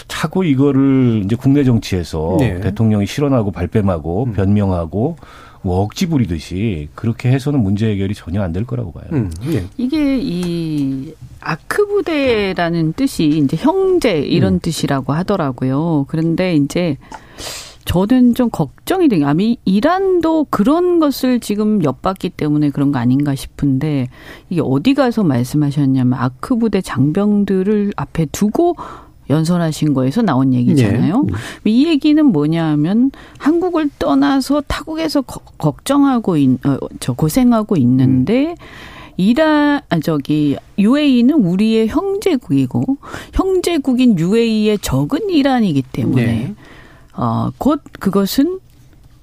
[0.07, 2.59] 자꾸 이거를 이제 국내 정치에서 네.
[2.59, 4.33] 대통령이 실언하고 발뺌하고 음.
[4.33, 5.17] 변명하고
[5.65, 9.05] 뭐 억지 부리듯이 그렇게 해서는 문제 해결이 전혀 안 될 거라고 봐요.
[9.13, 9.63] 음, 네.
[9.77, 14.59] 이게 이 아크 부대라는 뜻이 이제 형제 이런 음.
[14.59, 16.05] 뜻이라고 하더라고요.
[16.09, 16.97] 그런데 이제
[17.85, 19.27] 저는 좀 걱정이 돼요.
[19.27, 24.07] 아미 이란도 그런 것을 지금 엿봤기 때문에 그런 거 아닌가 싶은데
[24.49, 28.75] 이게 어디 가서 말씀하셨냐면 아크 부대 장병들을 앞에 두고
[29.29, 31.23] 연설하신 거에서 나온 얘기잖아요.
[31.23, 31.33] 네.
[31.65, 38.55] 이 얘기는 뭐냐 하면 한국을 떠나서 타국에서 거, 걱정하고 있, 어, 저 고생하고 있는데 음.
[39.17, 42.97] 이란 아 저기 UAE는 우리의 형제국이고
[43.33, 46.55] 형제국인 UAE의 적은 이란이기 때문에 네.
[47.15, 48.59] 어 곧 그것은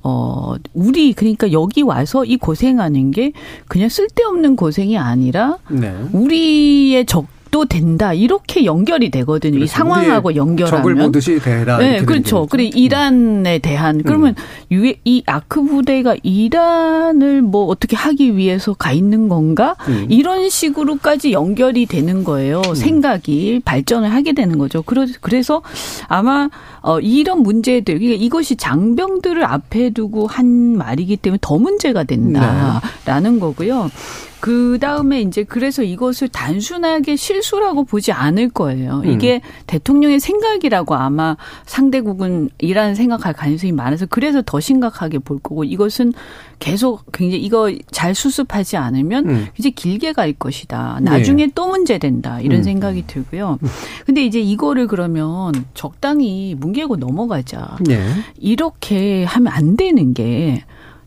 [0.02, 3.32] 어, 우리, 그러니까 여기 와서 이 고생하는 게
[3.68, 5.94] 그냥 쓸데없는 고생이 아니라 네.
[6.12, 9.52] 우리의 적 또 된다 이렇게 연결이 되거든요.
[9.52, 9.64] 그렇죠.
[9.64, 11.78] 이 상황하고 연결하면 적을 보듯이 대라.
[11.78, 12.46] 네, 그렇죠.
[12.48, 14.02] 그리고 이란에 대한 음.
[14.04, 14.34] 그러면
[14.72, 14.92] 음.
[15.04, 20.06] 이 아크 부대가 이란을 뭐 어떻게 하기 위해서 가 있는 건가 음.
[20.08, 22.62] 이런 식으로까지 연결이 되는 거예요.
[22.66, 22.74] 음.
[22.74, 24.82] 생각이 발전을 하게 되는 거죠.
[25.20, 25.62] 그래서
[26.08, 26.48] 아마
[26.82, 33.38] 어 이런 문제들 그러니까 이것이 장병들을 앞에 두고 한 말이기 때문에 더 문제가 된다라는 네.
[33.40, 33.90] 거고요.
[34.40, 39.02] 그 다음에 이제 그래서 이것을 단순하게 실수라고 보지 않을 거예요.
[39.04, 39.10] 음.
[39.10, 46.14] 이게 대통령의 생각이라고 아마 상대국은 이란 생각할 가능성이 많아서 그래서 더 심각하게 볼 거고 이것은
[46.58, 49.46] 계속 굉장히 이거 잘 수습하지 않으면 음.
[49.58, 50.98] 이제 길게 갈 것이다.
[51.02, 51.52] 나중에 네.
[51.54, 52.40] 또 문제 된다.
[52.40, 52.62] 이런 음.
[52.62, 53.58] 생각이 들고요.
[54.06, 57.76] 근데 이제 이거를 그러면 적당히 뭉개고 넘어가자.
[57.86, 58.02] 네.
[58.38, 60.64] 이렇게 하면 안 되는 게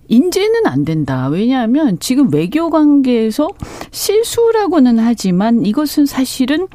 [0.07, 1.27] 인제는 안 된다.
[1.27, 3.49] 왜냐하면 지금 외교 관계에서
[3.91, 6.67] 실수라고는 하지만 이것은 사실은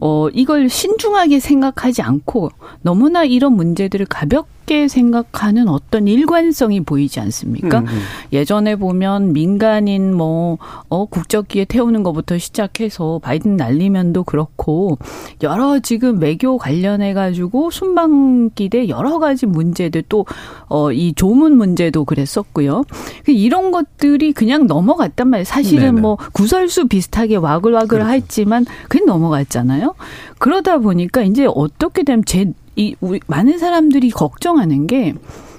[0.00, 2.50] 어, 이걸 신중하게 생각하지 않고
[2.82, 4.57] 너무나 이런 문제들을 가볍게
[4.88, 7.80] 생각하는 어떤 일관성이 보이지 않습니까?
[7.80, 8.00] 음, 음.
[8.32, 14.98] 예전에 보면 민간인 뭐, 어, 국적기에 태우는 것부터 시작해서 바이든 날리면도 그렇고
[15.42, 20.26] 여러 지금 외교 관련해 가지고 순방기대 여러 가지 문제들 또,
[20.68, 22.84] 어, 이 조문 문제도 그랬었고요.
[23.26, 25.44] 이런 것들이 그냥 넘어갔단 말이에요.
[25.44, 26.00] 사실은 네네.
[26.00, 28.10] 뭐 구설수 비슷하게 와글와글 그렇죠.
[28.10, 29.94] 했지만 그냥 넘어갔잖아요.
[30.38, 35.14] 그러다 보니까 이제 어떻게 되면 제, 이, 우리, 많은 사람들이 걱정하는 게,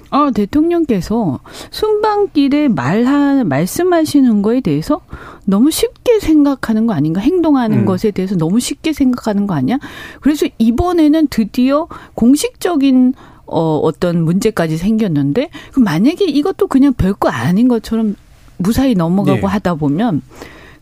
[0.08, 1.38] 아, 대통령께서
[1.70, 5.02] 순방길에 말하, 말씀하시는 거에 대해서
[5.44, 7.20] 너무 쉽게 생각하는 거 아닌가?
[7.20, 7.84] 행동하는 음.
[7.84, 9.78] 것에 대해서 너무 쉽게 생각하는 거 아니야?
[10.20, 13.14] 그래서 이번에는 드디어 공식적인
[13.46, 18.14] 어, 어떤 문제까지 생겼는데, 만약에 이것도 그냥 별거 아닌 것처럼
[18.56, 19.46] 무사히 넘어가고 네.
[19.46, 20.22] 하다 보면,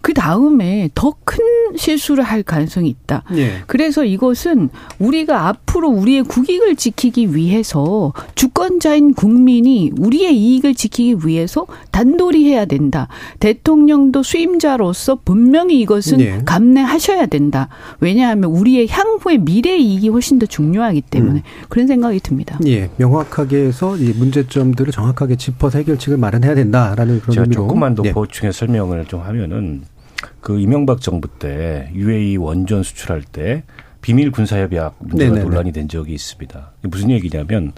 [0.00, 1.44] 그 다음에 더 큰
[1.76, 3.22] 실수를 할 가능성이 있다.
[3.34, 3.62] 예.
[3.66, 12.46] 그래서 이것은 우리가 앞으로 우리의 국익을 지키기 위해서 주권자인 국민이 우리의 이익을 지키기 위해서 단돌이
[12.46, 13.08] 해야 된다.
[13.40, 16.40] 대통령도 수임자로서 분명히 이것은 예.
[16.46, 17.68] 감내하셔야 된다.
[18.00, 21.66] 왜냐하면 우리의 향후의 미래 이익이 훨씬 더 중요하기 때문에 음.
[21.68, 22.58] 그런 생각이 듭니다.
[22.66, 27.62] 예, 명확하게 해서 이 문제점들을 정확하게 짚어서 해결책을 마련해야 된다라는 그런 제가 의미로.
[27.62, 28.12] 조금만 더 예.
[28.12, 29.82] 보충해 설명을 좀 하면은
[30.40, 33.64] 그 이명박 정부 때 UAE 원전 수출할 때
[34.00, 35.44] 비밀 군사협약 문제가 네네네.
[35.44, 36.72] 논란이 된 적이 있습니다.
[36.82, 37.72] 무슨 얘기냐면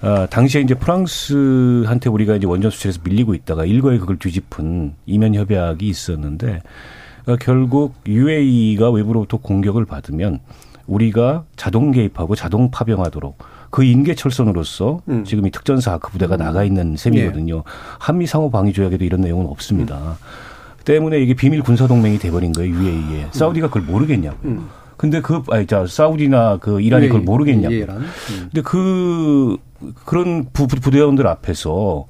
[0.00, 5.86] 아, 당시에 이제 프랑스한테 우리가 이제 원전 수출에서 밀리고 있다가 일거에 그걸 뒤집은 이면 협약이
[5.86, 6.62] 있었는데
[7.26, 10.40] 아, 결국 UAE가 외부로부터 공격을 받으면
[10.86, 13.38] 우리가 자동 개입하고 자동 파병하도록
[13.70, 15.24] 그 인계철선으로서 음.
[15.24, 16.38] 지금 이 특전사 아크 부대가 음.
[16.38, 17.56] 나가 있는 셈이거든요.
[17.56, 17.62] 네.
[17.98, 19.98] 한미 상호 방위 조약에도 이런 내용은 없습니다.
[19.98, 20.14] 음.
[20.88, 23.24] 때문에 이게 비밀 군사 동맹이 돼버린 거예요 UAE에.
[23.24, 23.28] 음.
[23.30, 24.50] 사우디가 그걸 모르겠냐고요.
[24.50, 24.68] 음.
[24.96, 27.74] 근데 그 아니 자 사우디나 그 이란이 그걸 모르겠냐고.
[27.74, 28.08] 음.
[28.50, 29.58] 근데 그
[30.06, 32.06] 그런 부, 부대원들 앞에서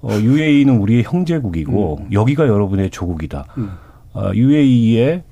[0.00, 2.12] 어, UAE는 우리의 형제국이고 음.
[2.12, 3.46] 여기가 여러분의 조국이다.
[3.58, 3.70] 음.
[4.14, 5.22] 어, UAE의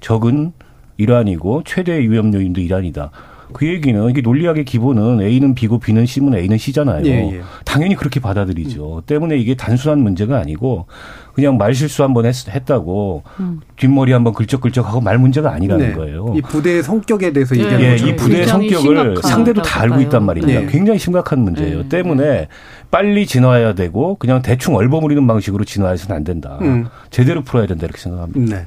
[0.00, 0.52] 적은
[0.96, 3.10] 이란이고 최대 위험 요인도 이란이다.
[3.52, 7.04] 그 얘기는 이게 논리학의 기본은 A는 B고 B는 C면 A는 C잖아요.
[7.06, 7.40] 예, 예.
[7.64, 8.96] 당연히 그렇게 받아들이죠.
[8.96, 9.02] 음.
[9.06, 10.86] 때문에 이게 단순한 문제가 아니고
[11.34, 13.60] 그냥 말 실수 한번 했 다고 음.
[13.76, 15.92] 뒷머리 한번 긁적긁적하고 말 문제가 아니라는 네.
[15.94, 16.32] 거예요.
[16.36, 17.90] 이 부대의 성격에 대해서 얘기하는 네.
[17.90, 18.06] 거죠.
[18.06, 20.60] 이 부대의 성격을 상대도 다 알고 있단 말입니다.
[20.60, 20.66] 네.
[20.66, 21.82] 굉장히 심각한 문제예요.
[21.82, 21.88] 네.
[21.88, 22.48] 때문에
[22.90, 26.58] 빨리 진화해야 되고 그냥 대충 얼버무리는 방식으로 진화해서는 안 된다.
[26.62, 26.86] 음.
[27.10, 28.56] 제대로 풀어야 된다 이렇게 생각합니다.
[28.56, 28.66] 네.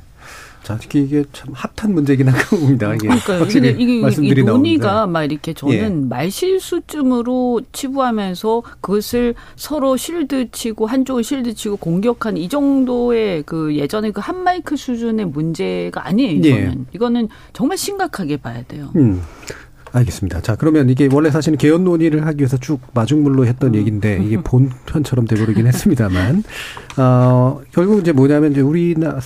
[0.67, 2.93] 자, 이게 참 핫한 문제긴 한 겁니다.
[2.93, 3.99] 이게 그러니까 이게, 이게,
[4.39, 5.11] 이 논의가 나오는데.
[5.13, 6.09] 막 이렇게 저는 예.
[6.09, 14.19] 말실수쯤으로 치부하면서 그것을 서로 실드 치고 한쪽을 실드 치고 공격한 이 정도의 그 예전에 그
[14.27, 16.31] 한 마이크 수준의 문제가 아니에요.
[16.31, 16.85] 이거는 예.
[16.93, 18.91] 이거는 정말 심각하게 봐야 돼요.
[18.97, 19.21] 음.
[19.91, 20.41] 알겠습니다.
[20.41, 23.75] 자, 그러면 이게 원래 사실은 개헌 논의를 하기 위해서 쭉 마중물로 했던 음.
[23.75, 26.43] 얘기인데 이게 본편처럼 되버리긴 했습니다만,
[26.97, 29.19] 어, 결국 이제 뭐냐면 이제 우리나라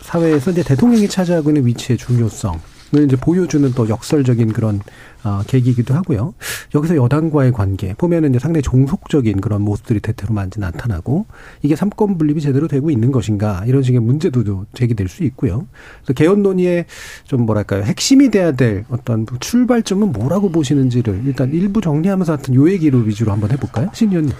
[0.00, 2.60] 사회에서 이제 대통령이 차지하고 있는 위치의 중요성, 을
[2.92, 4.80] 이제 보여주는 또 역설적인 그런
[5.22, 6.34] 어, 계기이기도 하고요.
[6.74, 11.26] 여기서 여당과의 관계 보면은 이제 상당히 종속적인 그런 모습들이 대체로 많이 나타나고
[11.62, 15.66] 이게 삼권 분립이 제대로 되고 있는 것인가 이런 식의 문제도 제기될 수 있고요.
[16.02, 16.86] 그래서 개헌 논의의
[17.24, 22.98] 좀 뭐랄까요 핵심이 돼야 될 어떤 출발점은 뭐라고 보시는지를 일단 일부 정리하면서 하여튼 요 얘기로
[23.00, 24.34] 위주로 한번 해볼까요, 신 의원님?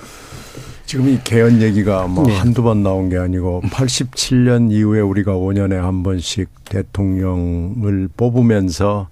[0.91, 2.37] 지금 이 개헌 얘기가 뭐 네.
[2.37, 9.07] 한두 번 나온 게 아니고 87년 이후에 우리가 5년에 한 번씩 대통령을 뽑으면서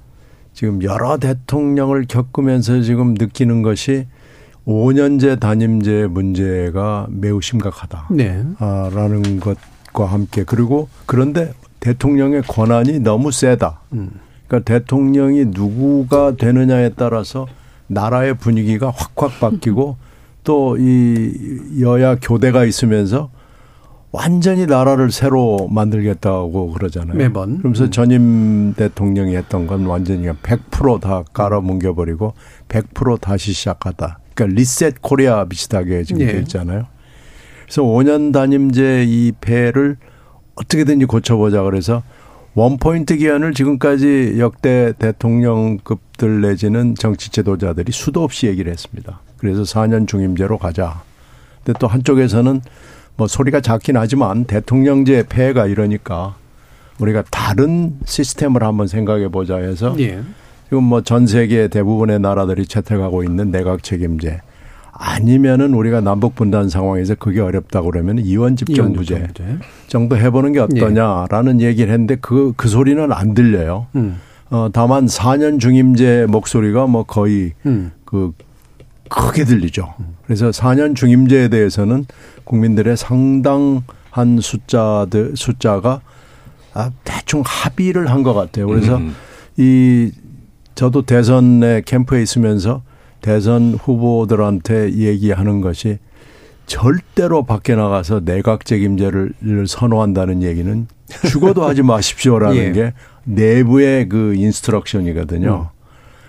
[0.52, 4.08] 지금 여러 대통령을 겪으면서 지금 느끼는 것이
[4.66, 8.08] 5년제 단임제 문제가 매우 심각하다.
[8.10, 8.42] 네.
[8.58, 13.82] 아, 라는 것과 함께 그리고 그런데 대통령의 권한이 너무 세다.
[13.92, 14.10] 음.
[14.48, 17.46] 그러니까 대통령이 누구가 되느냐에 따라서
[17.86, 19.96] 나라의 분위기가 확확 바뀌고
[20.48, 23.30] 또 이 여야 교대가 있으면서
[24.10, 27.18] 완전히 나라를 새로 만들겠다고 그러잖아요.
[27.18, 27.58] 매번.
[27.58, 27.90] 그러면서 음.
[27.90, 32.32] 전임 대통령이 했던 건 완전히 100%다 깔아뭉겨 버리고
[32.68, 34.20] 100% 다시 시작하다.
[34.34, 36.32] 그러니까 리셋 코리아 비슷하게 지금 예.
[36.32, 36.86] 돼 있잖아요.
[37.64, 39.98] 그래서 5년 단임제 이 폐를
[40.54, 42.02] 어떻게든지 고쳐보자 그래서
[42.54, 49.20] 원포인트 기한을 지금까지 역대 대통령급들 내지는 정치 지도자들이 수도 없이 얘기를 했습니다.
[49.38, 51.02] 그래서 4년 중임제로 가자.
[51.64, 52.60] 근데 또 한쪽에서는
[53.16, 56.36] 뭐 소리가 작긴 하지만 대통령제 폐해가 이러니까
[57.00, 60.20] 우리가 다른 시스템을 한번 생각해 보자 해서 예.
[60.68, 64.40] 지금 뭐 전 세계 대부분의 나라들이 채택하고 있는 내각 책임제
[64.92, 69.28] 아니면은 우리가 남북 분단 상황에서 그게 어렵다고 그러면 이원 집정부제
[69.86, 71.66] 정도 해보는 게 어떠냐라는 예.
[71.66, 73.86] 얘기를 했는데 그, 그 소리는 안 들려요.
[73.94, 74.18] 음.
[74.50, 77.92] 어, 다만 4년 중임제 목소리가 뭐 거의 음.
[78.04, 78.32] 그
[79.08, 79.94] 크게 들리죠.
[80.24, 82.06] 그래서 4년 중임제에 대해서는
[82.44, 86.00] 국민들의 상당한 숫자들 숫자가
[86.74, 88.66] 아, 대충 합의를 한 것 같아요.
[88.66, 89.14] 그래서 음.
[89.56, 90.10] 이
[90.74, 92.82] 저도 대선에 캠프에 있으면서
[93.20, 95.98] 대선 후보들한테 얘기하는 것이
[96.66, 99.32] 절대로 밖에 나가서 내각 책임제를
[99.66, 100.86] 선호한다는 얘기는
[101.28, 102.72] 죽어도 하지 마십시오라는 예.
[102.72, 102.92] 게
[103.24, 105.70] 내부의 그 인스트럭션이거든요.
[105.72, 105.78] 음.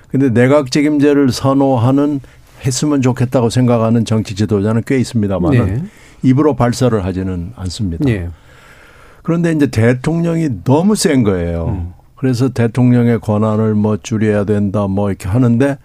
[0.07, 2.21] 근데 내각 책임제를 선호하는
[2.65, 5.83] 했으면 좋겠다고 생각하는 정치 지도자는 꽤 있습니다만 네.
[6.23, 8.03] 입으로 발설을 하지는 않습니다.
[8.05, 8.29] 네.
[9.23, 11.67] 그런데 이제 대통령이 너무 센 거예요.
[11.69, 11.93] 음.
[12.15, 15.77] 그래서 대통령의 권한을 뭐 줄여야 된다 뭐 이렇게 하는데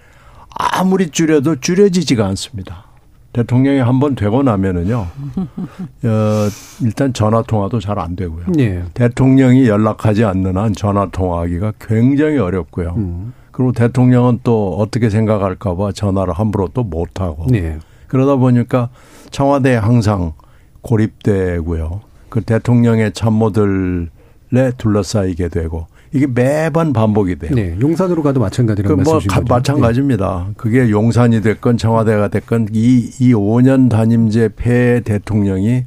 [0.50, 2.84] 아무리 줄여도 줄여지지가 않습니다.
[3.32, 6.48] 대통령이 한 번 되고 나면은요, 어,
[6.82, 8.46] 일단 전화 통화도 잘 안 되고요.
[8.54, 8.84] 네.
[8.94, 12.94] 대통령이 연락하지 않는 한 전화 통화하기가 굉장히 어렵고요.
[12.96, 13.32] 음.
[13.54, 17.46] 그리고 대통령은 또 어떻게 생각할까봐 전화를 함부로 또 못하고.
[17.48, 17.78] 네.
[18.08, 18.88] 그러다 보니까
[19.30, 20.32] 청와대에 항상
[20.80, 22.00] 고립되고요.
[22.30, 27.52] 그 대통령의 참모들에 둘러싸이게 되고 이게 매번 반복이 돼요.
[27.54, 30.46] 네, 용산으로 가도 마찬가지라는 그뭐 마찬가지입니다.
[30.48, 30.54] 네.
[30.56, 35.84] 그게 용산이 됐건 청와대가 됐건 이, 이 5년 단임제 폐 대통령이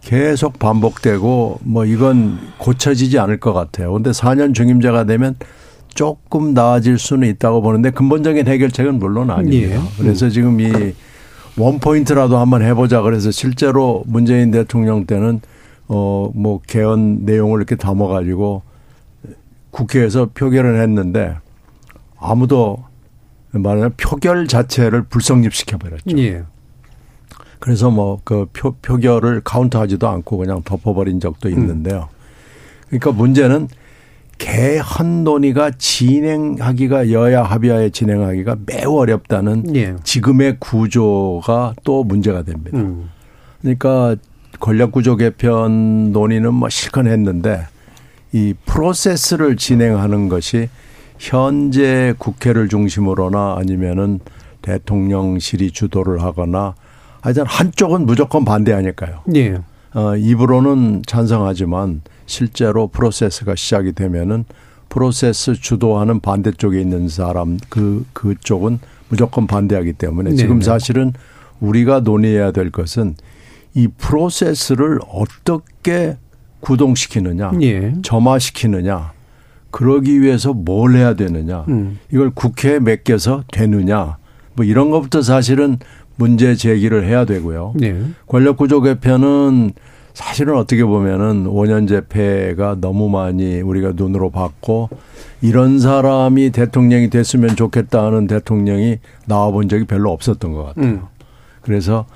[0.00, 3.92] 계속 반복되고 뭐 이건 고쳐지지 않을 것 같아요.
[3.92, 5.36] 근데 4년 중임제가 되면
[5.96, 9.76] 조금 나아질 수는 있다고 보는데 근본적인 해결책은 물론 아니에요.
[9.76, 9.80] 예.
[9.98, 10.70] 그래서 지금 이
[11.58, 15.40] 원포인트라도 한번 해보자 그래서 실제로 문재인 대통령 때는
[15.88, 18.62] 어 뭐 개헌 내용을 이렇게 담아가지고
[19.70, 21.36] 국회에서 표결을 했는데
[22.18, 22.84] 아무도
[23.52, 26.18] 말하면 표결 자체를 불성립시켜 버렸죠.
[26.18, 26.42] 예.
[27.58, 28.46] 그래서 뭐 그
[28.82, 32.08] 표결을 카운트하지도 않고 그냥 덮어버린 적도 있는데요.
[32.88, 33.68] 그러니까 문제는
[34.38, 39.96] 개헌 논의가 진행하기가 여야 합의하에 진행하기가 매우 어렵다는 예.
[40.04, 42.78] 지금의 구조가 또 문제가 됩니다.
[42.78, 43.10] 음.
[43.60, 44.16] 그러니까
[44.60, 47.66] 권력 구조 개편 논의는 뭐 실컷 했는데
[48.32, 50.68] 이 프로세스를 진행하는 것이
[51.18, 54.20] 현재 국회를 중심으로나 아니면은
[54.62, 56.74] 대통령실이 주도를 하거나
[57.20, 59.22] 하여튼 한쪽은 무조건 반대하니까요.
[59.34, 59.58] 예.
[59.94, 64.44] 어, 입으로는 찬성하지만 실제로 프로세스가 시작이 되면은
[64.88, 70.40] 프로세스 주도하는 반대쪽에 있는 사람 그 그쪽은 무조건 반대하기 때문에 네네.
[70.40, 71.12] 지금 사실은
[71.60, 73.14] 우리가 논의해야 될 것은
[73.74, 76.16] 이 프로세스를 어떻게
[76.60, 77.94] 구동시키느냐, 예.
[78.02, 79.12] 점화시키느냐,
[79.70, 81.98] 그러기 위해서 뭘 해야 되느냐, 음.
[82.12, 84.16] 이걸 국회에 맡겨서 되느냐,
[84.54, 85.78] 뭐 이런 것부터 사실은
[86.16, 87.74] 문제 제기를 해야 되고요.
[87.82, 88.02] 예.
[88.26, 89.72] 권력 구조 개편은
[90.16, 94.88] 사실은 어떻게 보면은 5년 재패가 너무 많이 우리가 눈으로 봤고
[95.42, 100.86] 이런 사람이 대통령이 됐으면 좋겠다 하는 대통령이 나와 본 적이 별로 없었던 것 같아요.
[100.86, 101.02] 음.
[101.60, 102.06] 그래서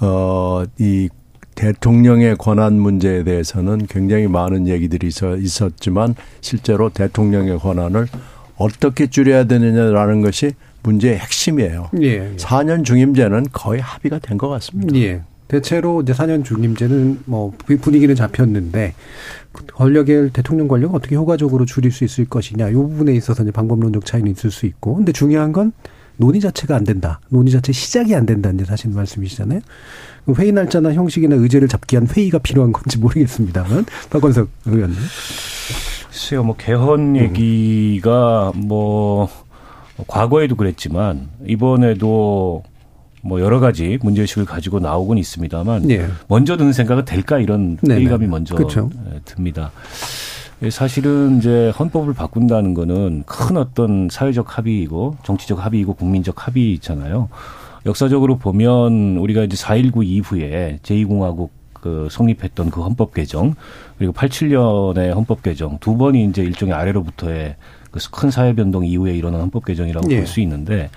[0.00, 1.08] 어이
[1.56, 8.06] 대통령의 권한 문제에 대해서는 굉장히 많은 얘기들이 있었지만 실제로 대통령의 권한을
[8.56, 10.52] 어떻게 줄여야 되느냐라는 것이
[10.84, 11.90] 문제의 핵심이에요.
[12.02, 12.36] 예, 예.
[12.36, 14.96] 4년 중임제는 거의 합의가 된 것 같습니다.
[14.96, 15.22] 예.
[15.48, 18.94] 대체로 이제 4년 중임제는 뭐 분위기는 잡혔는데
[19.74, 24.30] 권력의 대통령 권력을 어떻게 효과적으로 줄일 수 있을 것이냐 이 부분에 있어서 이제 방법론적 차이는
[24.30, 25.72] 있을 수 있고 근데 중요한 건
[26.18, 27.20] 논의 자체가 안 된다.
[27.28, 28.50] 논의 자체 시작이 안 된다.
[28.50, 29.60] 이제 사실 말씀이시잖아요.
[30.36, 34.98] 회의 날짜나 형식이나 의제를 잡기 위한 회의가 필요한 건지 모르겠습니다만 박건석 의원님.
[36.08, 39.28] 글쎄요, 뭐 개헌 얘기가 뭐
[40.08, 42.64] 과거에도 그랬지만 이번에도
[43.22, 46.06] 뭐 여러 가지 문제의식을 가지고 나오곤 있습니다만 네.
[46.28, 48.90] 먼저 드는 생각은 될까 이런 회의감이 먼저 그렇죠.
[49.24, 49.70] 듭니다.
[50.62, 57.28] 예, 사실은 이제 헌법을 바꾼다는 거는 큰 어떤 사회적 합의이고 정치적 합의이고 국민적 합의 있잖아요.
[57.86, 63.54] 역사적으로 보면 우리가 이제 4.19 이후에 제2공화국 그 성립했던 그 헌법 개정
[63.98, 67.54] 그리고 87년의 헌법 개정 두 번이 이제 일종의 아래로부터의
[67.90, 70.16] 그 큰 사회 변동 이후에 일어난 헌법 개정이라고 예.
[70.18, 70.90] 볼수 있는데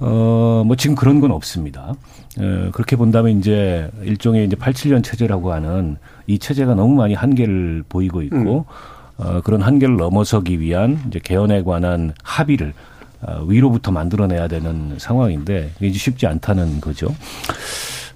[0.00, 1.94] 어, 뭐 지금 그런 건 없습니다.
[2.38, 8.22] 어, 그렇게 본다면 이제 일종의 이제 87년 체제라고 하는 이 체제가 너무 많이 한계를 보이고
[8.22, 9.24] 있고 음.
[9.24, 12.72] 어, 그런 한계를 넘어서기 위한 이제 개헌에 관한 합의를
[13.20, 17.14] 어, 위로부터 만들어내야 되는 상황인데 이제 쉽지 않다는 거죠.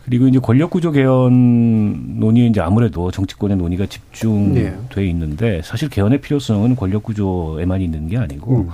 [0.05, 5.07] 그리고 이제 권력구조 개헌 논의에 이제 아무래도 정치권의 논의가 집중돼 네.
[5.09, 8.69] 있는데 사실 개헌의 필요성은 권력구조에만 있는 게 아니고 음.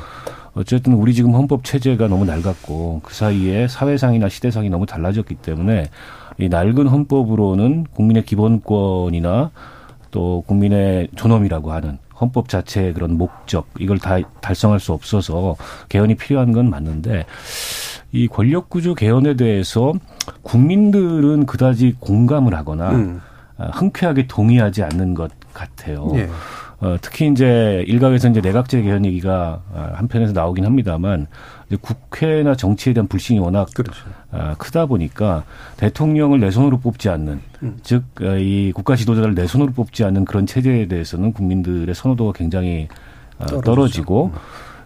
[0.54, 5.88] 어쨌든 우리 지금 헌법 체제가 너무 낡았고 그 사이에 사회상이나 시대상이 너무 달라졌기 때문에
[6.38, 9.50] 이 낡은 헌법으로는 국민의 기본권이나
[10.10, 15.56] 또 국민의 존엄이라고 하는 헌법 자체의 그런 목적 이걸 다 달성할 수 없어서
[15.88, 17.24] 개헌이 필요한 건 맞는데
[18.12, 19.94] 이 권력 구조 개헌에 대해서
[20.42, 23.20] 국민들은 그다지 공감을 하거나 음.
[23.56, 26.10] 아, 흔쾌하게 동의하지 않는 것 같아요.
[26.14, 26.28] 예.
[26.82, 31.28] 어, 특히 이제 일각에서 이제 내각제 개헌 얘기가 아, 한편에서 나오긴 합니다만
[31.68, 34.04] 이제 국회나 정치에 대한 불신이 워낙 그렇죠.
[34.32, 35.44] 아, 크다 보니까
[35.76, 37.78] 대통령을 내 손으로 뽑지 않는 음.
[37.84, 42.88] 즉이 어, 국가 지도자를 내 손으로 뽑지 않는 그런 체제에 대해서는 국민들의 선호도가 굉장히
[43.38, 44.38] 어, 떨어지고 음.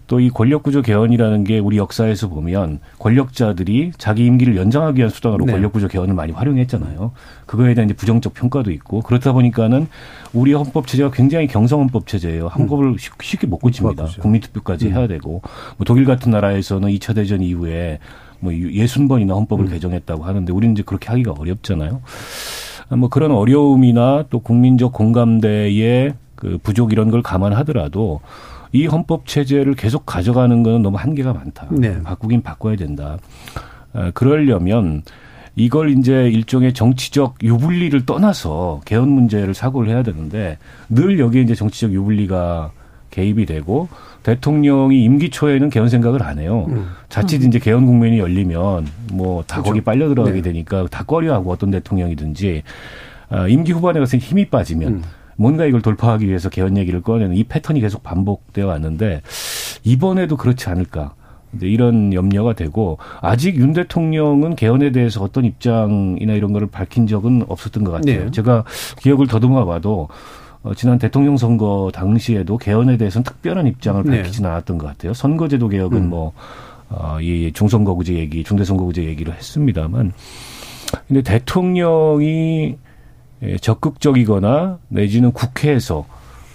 [0.09, 5.45] 또 이 권력 구조 개헌이라는 게 우리 역사에서 보면 권력자들이 자기 임기를 연장하기 위한 수단으로
[5.45, 5.53] 네.
[5.53, 7.13] 권력 구조 개헌을 많이 활용했잖아요.
[7.47, 9.89] 그거에 대한 이제 부정적 평가도 있고 그렇다 보니까는
[10.33, 12.49] 우리 헌법 체제가 굉장히 경성 헌법 체제예요.
[12.49, 12.97] 한국을 음.
[12.99, 14.07] 쉽게 못 고칩니다.
[14.21, 14.93] 국민투표까지 음.
[14.93, 15.43] 해야 되고
[15.77, 17.99] 뭐 독일 같은 나라에서는 2차 대전 이후에
[18.39, 19.71] 뭐 예순 번이나 헌법을 음.
[19.71, 22.01] 개정했다고 하는데 우리는 이제 그렇게 하기가 어렵잖아요.
[22.97, 28.21] 뭐 그런 어려움이나 또 국민적 공감대의 그 부족 이런 걸 감안하더라도
[28.77, 31.69] 이 헌법 체제를 계속 가져가는 것은 너무 한계가 많다.
[31.71, 32.03] 네.
[32.03, 33.17] 바꾸긴 바꿔야 된다.
[33.95, 35.03] 어, 그러려면
[35.55, 40.59] 이걸 이제 일종의 정치적 유불리를 떠나서 개헌 문제를 사고를 해야 되는데
[40.91, 42.73] 늘 여기에 이제 정치적 유불리가
[43.11, 43.89] 개입이 되고
[44.23, 46.67] 대통령이 임기 초에는 개헌 생각을 안 해요.
[46.69, 46.91] 음.
[47.09, 49.71] 자칫 이제 개헌 국면이 열리면 뭐다 그렇죠.
[49.71, 50.43] 거기 빨려 들어가게 네.
[50.43, 52.63] 되니까 다 꺼려하고 어떤 대통령이든지
[53.31, 55.03] 아, 임기 후반에 가서 힘이 빠지면 음.
[55.37, 59.23] 뭔가 이걸 돌파하기 위해서 개헌 얘기를 꺼내는 이 패턴이 계속 반복되어 왔는데
[59.85, 61.15] 이번에도 그렇지 않을까.
[61.55, 67.45] 이제 이런 염려가 되고 아직 윤 대통령은 개헌에 대해서 어떤 입장이나 이런 거를 밝힌 적은
[67.49, 68.25] 없었던 것 같아요.
[68.25, 68.31] 네.
[68.31, 68.65] 제가
[68.99, 70.09] 기억을 더듬어 봐도
[70.63, 74.19] 어, 지난 대통령 선거 당시에도 개헌에 대해서는 특별한 입장을 네.
[74.19, 74.53] 밝히지는 네.
[74.53, 75.15] 않았던 것 같아요.
[75.15, 76.11] 선거제도 개혁은 음.
[76.11, 76.33] 뭐,
[76.89, 80.13] 어, 이 중선거구제 얘기, 중대선거구제 얘기를 했습니다만
[81.09, 82.25] 근데 대통령이
[82.71, 82.86] 예,
[83.61, 86.07] 적극적이거나 내지는 국회에서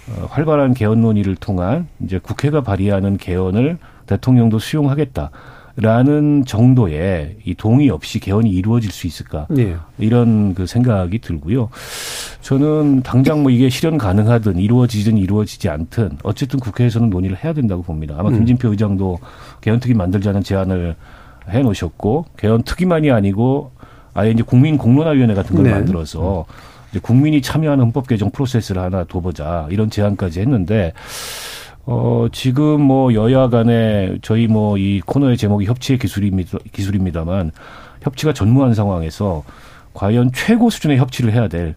[0.08, 5.30] 어, 활발한 개헌 논의를 통한 이제 국회가 발의하는 개헌을 대통령도 수용하겠다.
[5.74, 9.74] 라는 정도의 이 동의 없이 개헌이 이루어질 수 있을까 네.
[9.96, 11.70] 이런 그 생각이 들고요.
[12.42, 18.16] 저는 당장 뭐 이게 실현 가능하든 이루어지든 이루어지지 않든 어쨌든 국회에서는 논의를 해야 된다고 봅니다.
[18.18, 18.34] 아마 음.
[18.34, 19.18] 김진표 의장도
[19.62, 20.94] 개헌특위 만들자는 제안을
[21.48, 23.71] 해 놓으셨고 개헌특위만이 아니고
[24.14, 25.70] 아예 이제 국민 공론화위원회 같은 걸 네.
[25.70, 26.54] 만들어서 음.
[26.90, 30.92] 이제 국민이 참여하는 헌법 개정 프로세스를 하나 둬보자 이런 제안까지 했는데
[31.84, 37.50] 어 지금 뭐 여야 간에 저희 뭐 이 코너의 제목이 협치의 기술입니다 기술입니다만
[38.02, 39.42] 협치가 전무한 상황에서
[39.94, 41.74] 과연 최고 수준의 협치를 해야 될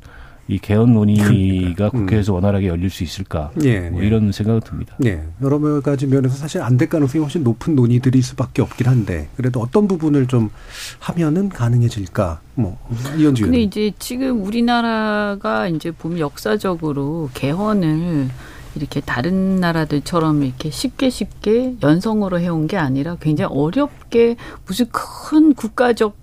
[0.48, 2.06] 이 개헌 논의가 음.
[2.06, 4.08] 국회에서 원활하게 열릴 수 있을까 예, 뭐 예.
[4.08, 4.96] 이런 생각이 듭니다.
[5.00, 9.60] 네, 여러 가지 면에서 사실 안 될 가능성이 훨씬 높은 논의들일 수밖에 없긴 한데 그래도
[9.62, 10.52] 어떤 부분을 좀
[11.00, 12.42] 하면은 가능해질까?
[12.56, 12.78] 뭐
[13.18, 13.44] 이현주.
[13.44, 18.28] 근데 이제 지금 우리나라가 이제 보면 역사적으로 개헌을
[18.76, 24.36] 이렇게 다른 나라들처럼 이렇게 쉽게 쉽게 연성으로 해온 게 아니라 굉장히 어렵게
[24.68, 26.18] 무슨 큰 국가적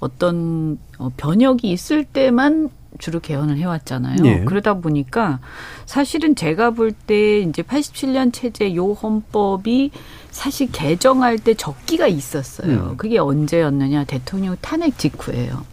[0.00, 4.16] 어떤 어, 변혁이 있을 때만 주로 개헌을 해왔잖아요.
[4.22, 4.44] 네.
[4.44, 5.40] 그러다 보니까
[5.86, 9.90] 사실은 제가 볼 때 이제 87년 체제 요 헌법이
[10.30, 12.90] 사실 개정할 때 적기가 있었어요.
[12.92, 12.96] 음.
[12.96, 15.64] 그게 언제였느냐 대통령 탄핵 직후예요.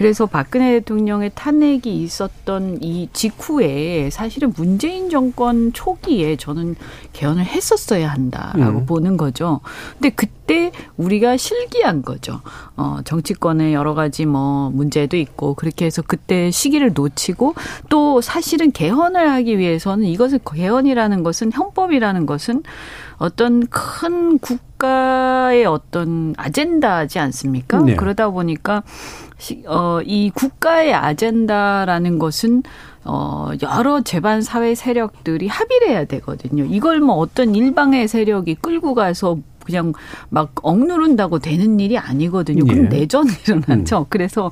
[0.00, 6.74] 그래서 박근혜 대통령의 탄핵이 있었던 이 직후에 사실은 문재인 정권 초기에 저는
[7.12, 8.86] 개헌을 했었어야 한다라고 음.
[8.86, 9.60] 보는 거죠.
[9.92, 12.40] 근데 그때 우리가 실기한 거죠.
[12.78, 17.54] 어, 정치권에 여러 가지 뭐 문제도 있고 그렇게 해서 그때 시기를 놓치고
[17.90, 22.62] 또 사실은 개헌을 하기 위해서는 이것을 개헌이라는 것은 헌법이라는 것은
[23.18, 27.80] 어떤 큰 국가의 어떤 아젠다지 않습니까?
[27.80, 27.96] 네.
[27.96, 28.82] 그러다 보니까
[29.66, 32.62] 어, 이 국가의 아젠다라는 것은
[33.04, 36.64] 어, 여러 재반 사회 세력들이 합의를 해야 되거든요.
[36.64, 39.38] 이걸 뭐 어떤 일방의 세력이 끌고 가서
[39.70, 39.94] 그냥
[40.28, 42.64] 막 억누른다고 되는 일이 아니거든요.
[42.64, 42.88] 그럼 예.
[42.98, 44.00] 내전이 일어나죠.
[44.00, 44.04] 음.
[44.10, 44.50] 그래서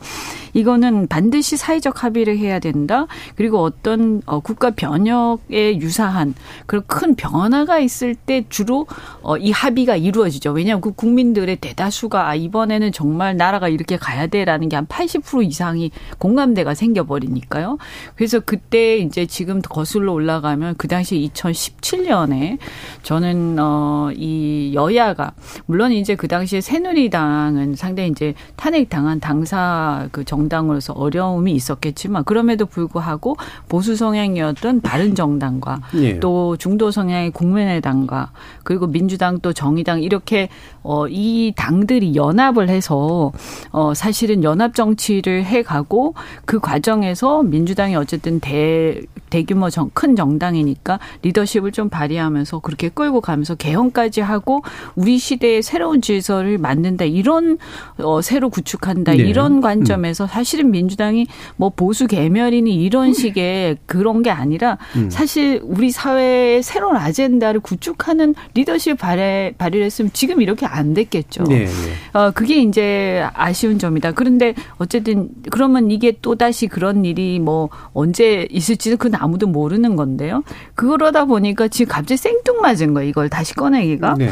[0.55, 3.07] 이거는 반드시 사회적 합의를 해야 된다.
[3.37, 6.35] 그리고 어떤 어, 국가 변혁에 유사한
[6.67, 8.87] 그런 큰 변화가 있을 때 주로
[9.21, 10.53] 어, 이 합의가 이루어지죠.
[10.53, 15.91] 왜냐하면 그 국민들의 대다수가 아, 이번에는 정말 나라가 이렇게 가야 돼라는 게 한 80% 이상이
[16.19, 17.79] 공감대가 생겨버리니까요.
[18.15, 22.59] 그래서 그때 이제 지금 거슬러 올라가면 그 당시 2017년에
[23.03, 25.33] 저는 어, 이 여야 여야가
[25.67, 32.67] 물론 이제 그 당시에 새누리당은 상당히 이제 탄핵 당한 당사 그 정당으로서 어려움이 있었겠지만 그럼에도
[32.67, 33.37] 불구하고
[33.69, 36.21] 보수 성향이었던 바른 정당과 예.
[36.21, 38.33] 또 중도 성향의 국민의당과
[38.65, 40.49] 그리고 민주당 또 정의당 이렇게
[40.83, 43.33] 어이 당들이 연합을 해서
[43.71, 50.99] 어 사실은 연합 정치를 해 가고 그 과정에서 민주당이 어쨌든 대 대규모 정, 큰 정당이니까
[51.23, 54.63] 리더십을 좀 발휘하면서 그렇게 끌고 가면서 개헌까지 하고
[54.95, 57.59] 우리 시대의 새로운 질서를 만든다 이런
[57.99, 59.19] 어 새로 구축한다 네.
[59.19, 61.27] 이런 관점에서 사실은 민주당이
[61.57, 65.11] 뭐 보수 개멸이니 이런 식의 그런 게 아니라 음.
[65.11, 71.45] 사실 우리 사회의 새로운 아젠다를 구축하는 리더십 발휘 발휘를 했으면 지금 이렇게 안 됐겠죠.
[71.45, 71.73] 네, 네.
[72.13, 74.13] 어 그게 이제 아쉬운 점이다.
[74.13, 80.43] 그런데 어쨌든 그러면 이게 또 다시 그런 일이 뭐 언제 있을지는 그건 아무도 모르는 건데요.
[80.75, 83.09] 그러다 보니까 지금 갑자기 생뚱맞은 거예요.
[83.09, 84.15] 이걸 다시 꺼내기가.
[84.19, 84.31] 네.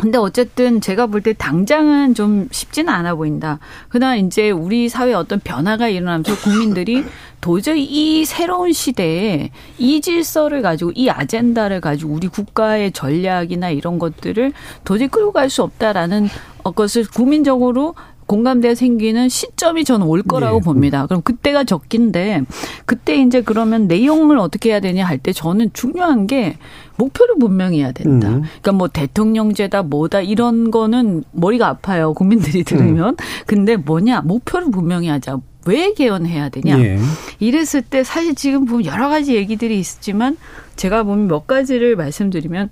[0.00, 3.58] 근데 어쨌든 제가 볼 때 당장은 좀 쉽지는 않아 보인다.
[3.88, 7.04] 그러나 이제 우리 사회에 어떤 변화가 일어나면서 국민들이
[7.40, 14.52] 도저히 이 새로운 시대에 이 질서를 가지고 이 아젠다를 가지고 우리 국가의 전략이나 이런 것들을
[14.84, 16.28] 도저히 끌고 갈 수 없다라는
[16.74, 17.94] 것을 국민적으로
[18.26, 20.64] 공감대가 생기는 시점이 저는 올 거라고 네.
[20.64, 21.06] 봅니다.
[21.06, 22.42] 그럼 그때가 적긴데
[22.86, 26.56] 그때 이제 그러면 내용을 어떻게 해야 되냐 할 때 저는 중요한 게
[26.96, 28.28] 목표를 분명히 해야 된다.
[28.28, 28.42] 음.
[28.42, 32.12] 그러니까 뭐 대통령제다 뭐다 이런 거는 머리가 아파요.
[32.14, 32.64] 국민들이 음.
[32.64, 33.08] 들으면.
[33.10, 33.16] 음.
[33.46, 35.38] 근데 뭐냐 목표를 분명히 하자.
[35.64, 36.78] 왜 개헌해야 되냐.
[36.80, 36.98] 예.
[37.38, 40.36] 이랬을 때 사실 지금 보면 여러 가지 얘기들이 있지만
[40.74, 42.70] 제가 보면 몇 가지를 말씀드리면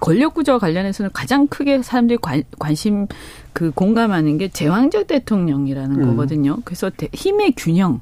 [0.00, 3.06] 권력 구조와 관련해서는 가장 크게 사람들이 관, 관심
[3.52, 6.06] 그 공감하는 게 제왕적 대통령이라는 음.
[6.06, 6.58] 거거든요.
[6.64, 8.00] 그래서 힘의 균형.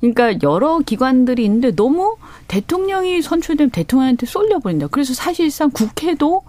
[0.00, 2.16] 그러니까 여러 기관들이 있는데 너무
[2.48, 4.88] 대통령이 선출되면 대통령한테 쏠려버린다.
[4.88, 6.42] 그래서 사실상 국회도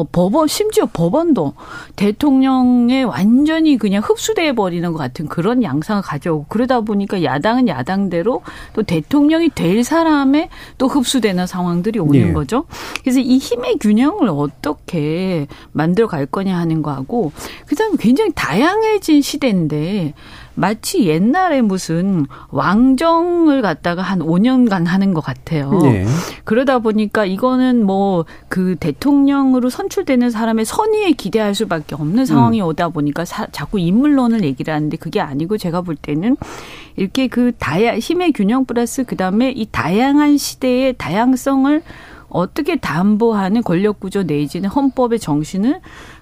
[0.00, 1.52] 어, 법원 심지어 법원도
[1.96, 8.42] 대통령에 완전히 그냥 흡수돼 버리는 것 같은 그런 양상을 가져오고 그러다 보니까 야당은 야당대로
[8.72, 10.48] 또 대통령이 될 사람에
[10.78, 12.32] 또 흡수되는 상황들이 오는 네.
[12.32, 12.64] 거죠.
[13.02, 17.32] 그래서 이 힘의 균형을 어떻게 만들어 갈 거냐 하는 거하고
[17.66, 20.14] 그다음에 굉장히 다양해진 시대인데
[20.54, 25.70] 마치 옛날에 무슨 왕정을 갖다가 한 5년간 하는 것 같아요.
[25.82, 26.04] 네.
[26.44, 32.66] 그러다 보니까 이거는 뭐 그 대통령으로 선출되는 사람의 선의에 기대할 수밖에 없는 상황이 음.
[32.66, 36.36] 오다 보니까 사, 자꾸 인물론을 얘기를 하는데 그게 아니고 제가 볼 때는
[36.96, 41.82] 이렇게 그 다야 힘의 균형 플러스 그다음에 이 다양한 시대의 다양성을
[42.28, 45.80] 어떻게 담보하는 권력 구조 내지는 헌법의 정신을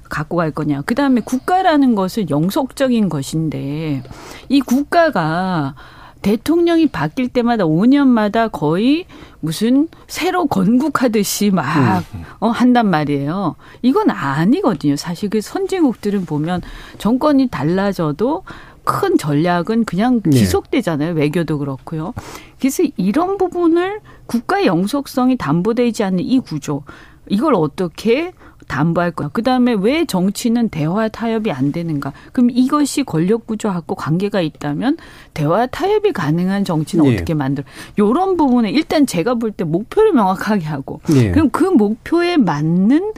[0.08, 0.82] 갖고 갈 거냐.
[0.82, 4.02] 그 다음에 국가라는 것은 영속적인 것인데
[4.48, 5.74] 이 국가가
[6.22, 9.06] 대통령이 바뀔 때마다 5년마다 거의
[9.40, 12.24] 무슨 새로 건국하듯이 막 음.
[12.40, 13.54] 어, 한단 말이에요.
[13.82, 14.96] 이건 아니거든요.
[14.96, 16.60] 사실 그 선진국들은 보면
[16.98, 18.42] 정권이 달라져도
[18.82, 20.30] 큰 전략은 그냥 네.
[20.30, 21.14] 지속되잖아요.
[21.14, 21.20] 네.
[21.20, 22.14] 외교도 그렇고요.
[22.58, 26.82] 그래서 이런 부분을 국가의 영속성이 담보되지 않는 이 구조
[27.28, 28.32] 이걸 어떻게
[28.68, 29.30] 담보할 거야.
[29.32, 32.12] 그 다음에 왜 정치는 대화 타협이 안 되는가?
[32.32, 34.98] 그럼 이것이 권력 구조하고 관계가 있다면
[35.34, 37.14] 대화 타협이 가능한 정치는 예.
[37.14, 37.64] 어떻게 만들?
[37.98, 41.30] 요런 부분에 일단 제가 볼 때 목표를 명확하게 하고 예.
[41.32, 43.12] 그럼 그 목표에 맞는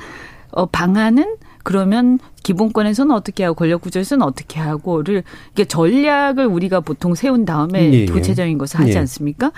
[0.52, 7.44] 어 방안은 그러면 기본권에서는 어떻게 하고 권력 구조에서는 어떻게 하고를 이게 전략을 우리가 보통 세운
[7.44, 8.06] 다음에 예, 예.
[8.06, 8.98] 구체적인 것을 하지 예.
[8.98, 9.52] 않습니까?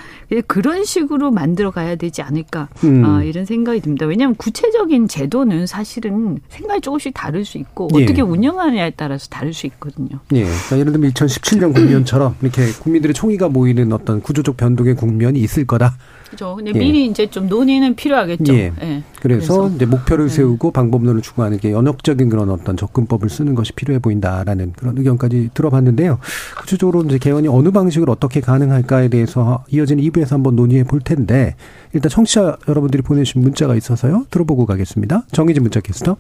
[0.47, 3.05] 그런 식으로 만들어 가야 되지 않을까 음.
[3.05, 4.07] 아, 이런 생각이 듭니다.
[4.07, 8.03] 왜냐하면 구체적인 제도는 사실은 생각이 조금씩 다를 수 있고 예.
[8.03, 10.19] 어떻게 운영하느냐에 따라서 다를 수 있거든요.
[10.33, 10.45] 예.
[10.45, 15.97] 그러니까 예를 들면 2017년 국면처럼 이렇게 국민들의 총의가 모이는 어떤 구조적 변동의 국면이 있을 거다.
[16.33, 16.57] 그죠.
[16.57, 16.79] 근데 예.
[16.79, 18.55] 미리 이제 좀 논의는 필요하겠죠.
[18.55, 18.73] 예.
[18.81, 19.03] 예.
[19.21, 20.29] 그래서, 그래서, 이제 목표를 예.
[20.31, 26.19] 세우고 방법론을 추구하는 게 연역적인 그런 어떤 접근법을 쓰는 것이 필요해 보인다라는 그런 의견까지 들어봤는데요.
[26.59, 31.55] 구체적으로 이제 개헌이 어느 방식으로 어떻게 가능할까에 대해서 이어지는 2부에서 한번 논의해 볼 텐데
[31.93, 34.25] 일단 청취자 여러분들이 보내주신 문자가 있어서요.
[34.31, 35.25] 들어보고 가겠습니다.
[35.33, 36.17] 정희진 문자 캐스터.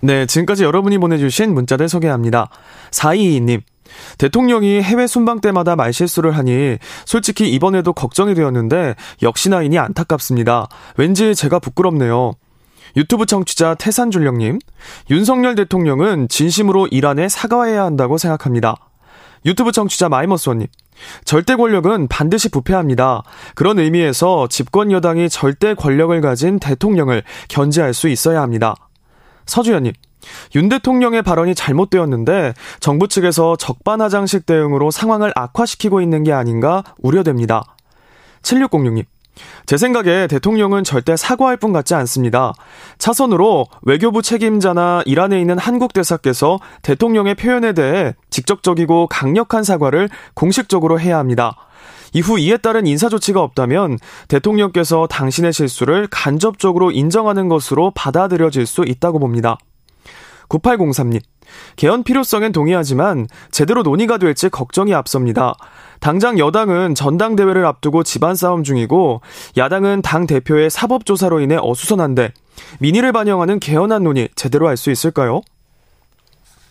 [0.00, 2.50] 네, 지금까지 여러분이 보내주신 문자를 소개합니다.
[2.90, 3.62] 422님.
[4.18, 10.68] 대통령이 해외 순방 때마다 말실수를 하니 솔직히 이번에도 걱정이 되었는데 역시나이니 안타깝습니다.
[10.96, 12.34] 왠지 제가 부끄럽네요.
[12.96, 14.58] 유튜브 청취자 태산줄령님,
[15.10, 18.76] 윤석열 대통령은 진심으로 이란에 사과해야 한다고 생각합니다.
[19.44, 20.66] 유튜브 청취자 마이머스원님,
[21.24, 23.22] 절대 권력은 반드시 부패합니다.
[23.54, 28.74] 그런 의미에서 집권 여당이 절대 권력을 가진 대통령을 견제할 수 있어야 합니다.
[29.46, 29.92] 서주연님,
[30.54, 37.64] 윤 대통령의 발언이 잘못되었는데 정부 측에서 적반하장식 대응으로 상황을 악화시키고 있는 게 아닌가 우려됩니다.
[38.42, 39.04] 7606님.
[39.66, 42.52] 제 생각에 대통령은 절대 사과할 분 같지 않습니다.
[42.98, 51.18] 차선으로 외교부 책임자나 이란에 있는 한국 대사께서 대통령의 표현에 대해 직접적이고 강력한 사과를 공식적으로 해야
[51.18, 51.56] 합니다.
[52.14, 53.98] 이후 이에 따른 인사 조치가 없다면
[54.28, 59.58] 대통령께서 당신의 실수를 간접적으로 인정하는 것으로 받아들여질 수 있다고 봅니다.
[60.48, 61.20] 9803님.
[61.76, 65.54] 개헌 필요성엔 동의하지만 제대로 논의가 될지 걱정이 앞섭니다.
[66.00, 69.20] 당장 여당은 전당대회를 앞두고 집안 싸움 중이고
[69.56, 72.32] 야당은 당 대표의 사법조사로 인해 어수선한데
[72.80, 75.40] 민의를 반영하는 개헌안 논의 제대로 할 수 있을까요?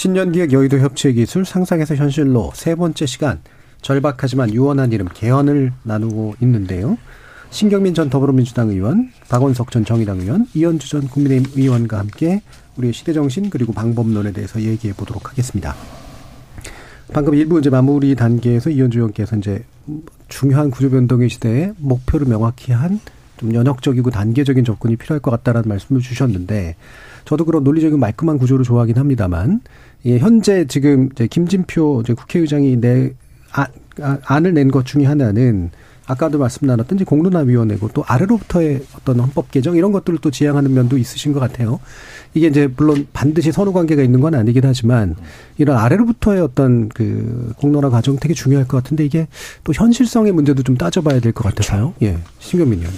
[0.00, 3.38] 신년기획 여의도 협치기술 상상에서 현실로 세 번째 시간
[3.82, 6.96] 절박하지만 유원한 이름 개헌을 나누고 있는데요.
[7.50, 12.40] 신경민 전 더불어민주당 의원, 박원석 전 정의당 의원, 이현주 전 국민의힘 의원과 함께
[12.78, 15.74] 우리의 시대정신 그리고 방법론에 대해서 얘기해 보도록 하겠습니다.
[17.12, 19.66] 방금 일부 이제 마무리 단계에서 이현주 의원께서 이제
[20.28, 23.00] 중요한 구조 변동의 시대에 목표를 명확히 한
[23.40, 26.76] 좀 연역적이고 단계적인 접근이 필요할 것 같다라는 말씀을 주셨는데
[27.30, 29.60] 저도 그런 논리적인 말끔한 구조를 좋아하긴 합니다만
[30.04, 33.12] 예, 현재 지금 이제 김진표 이제 국회의장이 내
[33.52, 33.68] 아,
[34.02, 35.70] 아, 안을 낸 것 중에 하나는
[36.06, 40.98] 아까도 말씀 나눴던 이제 공론화위원회고 또 아래로부터의 어떤 헌법 개정 이런 것들을 또 지향하는 면도
[40.98, 41.78] 있으신 것 같아요.
[42.34, 45.14] 이게 이제 물론 반드시 선후 관계가 있는 건 아니긴 하지만
[45.56, 49.28] 이런 아래로부터의 어떤 그 공론화 과정 되게 중요할 것 같은데 이게
[49.62, 51.94] 또 현실성의 문제도 좀 따져봐야 될 것 같아서요.
[52.02, 52.92] 예, 신경민 의원.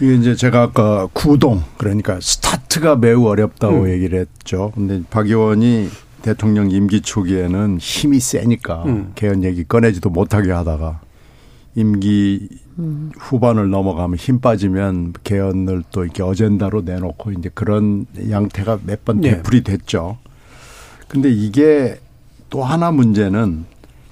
[0.00, 3.88] 이게 이제 제가 아까 구동 그러니까 스타트가 매우 어렵다고 음.
[3.88, 4.72] 얘기를 했죠.
[4.74, 5.88] 근데 박 의원이
[6.22, 9.12] 대통령 임기 초기에는 힘이 세니까 음.
[9.14, 11.00] 개헌 얘기 꺼내지도 못하게 하다가
[11.76, 13.12] 임기 음.
[13.18, 19.30] 후반을 넘어가면 힘 빠지면 개헌을 또 이렇게 어젠다로 내놓고 이제 그런 양태가 몇번 네.
[19.30, 20.18] 되풀이 됐죠.
[21.08, 22.00] 근데 이게
[22.50, 23.66] 또 하나 문제는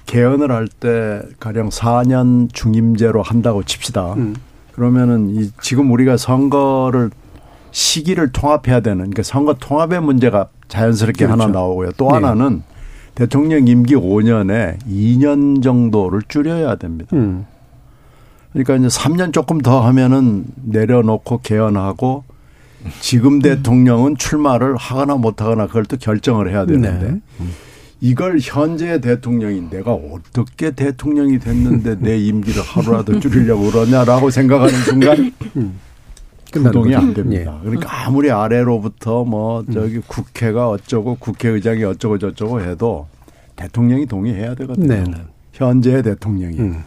[0.05, 4.13] 개헌을 할 때 가령 4년 중임제로 한다고 칩시다.
[4.13, 4.35] 음.
[4.73, 7.11] 그러면은 이 지금 우리가 선거를
[7.71, 11.43] 시기를 통합해야 되는 그러니까 선거 통합의 문제가 자연스럽게 그렇죠.
[11.43, 11.91] 하나 나오고요.
[11.97, 12.13] 또 네.
[12.15, 12.63] 하나는
[13.15, 17.15] 대통령 임기 5년에 2년 정도를 줄여야 됩니다.
[17.15, 17.45] 음.
[18.51, 22.23] 그러니까 이제 3년 조금 더 하면은 내려놓고 개헌하고
[22.99, 27.47] 지금 대통령은 출마를 하거나 못하거나 그걸 또 결정을 해야 되는데 네.
[28.03, 35.79] 이걸 현재 대통령이 내가 어떻게 대통령이 됐는데 내 임기를 하루라도 줄이려고 그러냐라고 생각하는 순간 음.
[36.51, 37.57] 구동이 안 됩니다.
[37.61, 37.65] 예.
[37.65, 39.71] 그러니까 아무리 아래로부터 뭐 음.
[39.71, 43.07] 저기 국회가 어쩌고 국회의장이 어쩌고 저쩌고 해도
[43.55, 44.85] 대통령이 동의해야 되거든요.
[44.85, 45.03] 네.
[45.03, 45.23] 네.
[45.53, 46.59] 현재의 대통령이.
[46.59, 46.83] 음.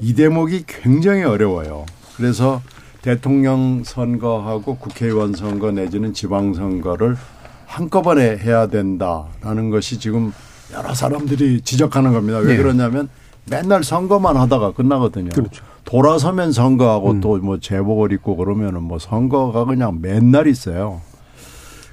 [0.00, 1.86] 이 대목이 굉장히 어려워요.
[2.16, 2.62] 그래서
[3.02, 7.16] 대통령 선거하고 국회의원 선거 내지는 지방선거를
[7.64, 10.32] 한꺼번에 해야 된다라는 것이 지금
[10.72, 12.38] 여러 사람들이 지적하는 겁니다.
[12.38, 12.56] 왜 네.
[12.56, 13.08] 그러냐면
[13.48, 15.30] 맨날 선거만 하다가 끝나거든요.
[15.30, 15.64] 그렇죠.
[15.84, 17.20] 돌아서면 선거하고 음.
[17.20, 21.00] 또뭐 제복을 입고 그러면은 뭐 선거가 그냥 맨날 있어요.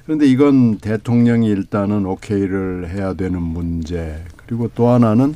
[0.04, 4.22] 그런데 이건 대통령이 일단은 오케이를 해야 되는 문제.
[4.36, 5.34] 그리고 또 하나는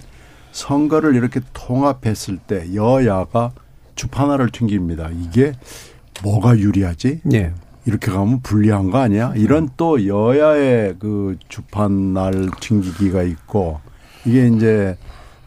[0.53, 3.53] 선거를 이렇게 통합했을 때 여야가
[3.97, 5.11] 주판화를 튕깁니다.
[5.11, 5.53] 이게
[6.23, 7.21] 뭐가 유리하지?
[7.25, 7.53] 네.
[7.87, 9.33] 이렇게 가면 불리한 거 아니야?
[9.37, 13.81] 이런 또 여야의 그 주판 날 튕기기가 있고
[14.25, 14.97] 이게 이제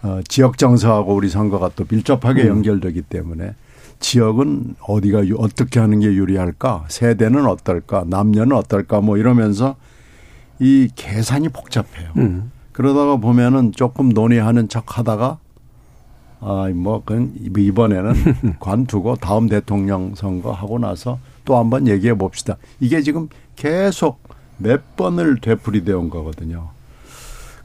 [0.02, 2.48] 어, 지역 정서하고 우리 선거가 또 밀접하게 음.
[2.48, 3.56] 연결되기 때문에
[4.00, 6.86] 지역은 어디가 어떻게 하는 게 유리할까?
[6.90, 8.04] 세대는 어떨까?
[8.08, 9.00] 남녀는 어떨까?
[9.00, 9.78] 뭐 이러면서
[10.60, 12.12] 이 계산이 복잡해요.
[12.18, 12.52] 음.
[12.74, 15.38] 그러다가 보면은 조금 논의하는 척 하다가
[16.46, 18.14] 아, 뭐, 그건 이번에는
[18.60, 22.58] 관두고 다음 대통령 선거 하고 나서 또 한번 얘기해 봅시다.
[22.80, 24.22] 이게 지금 계속
[24.58, 26.70] 몇 번을 되풀이되어 온 거거든요.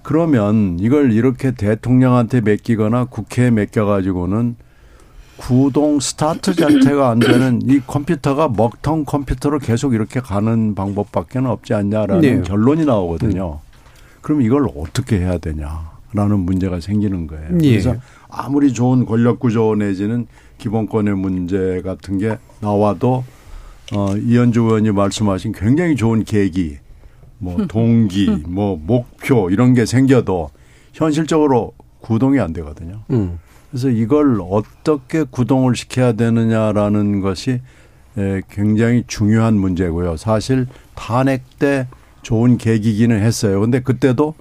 [0.02, 4.56] 그러면 이걸 이렇게 대통령한테 맡기거나 국회에 맡겨가지고는
[5.36, 12.20] 구동 스타트 자체가 안 되는 이 컴퓨터가 먹통 컴퓨터로 계속 이렇게 가는 방법밖에 없지 않냐라는
[12.20, 12.42] 네.
[12.42, 13.60] 결론이 나오거든요.
[14.20, 17.58] 그럼 이걸 어떻게 해야 되냐라는 문제가 생기는 거예요.
[17.62, 17.70] 예.
[17.70, 17.94] 그래서
[18.28, 20.26] 아무리 좋은 권력 구조 내지는
[20.58, 23.24] 기본권의 문제 같은 게 나와도
[23.94, 26.78] 어 이현주 의원이 말씀하신 굉장히 좋은 계기
[27.38, 30.50] 뭐 동기, 뭐 목표 이런 게 생겨도
[30.92, 33.00] 현실적으로 구동이 안 되거든요.
[33.10, 33.38] 음.
[33.70, 37.60] 그래서 이걸 어떻게 구동을 시켜야 되느냐라는 것이
[38.50, 40.16] 굉장히 중요한 문제고요.
[40.16, 41.86] 사실 탄핵 때
[42.22, 43.60] 좋은 계기기는 했어요.
[43.60, 44.34] 근데 그때도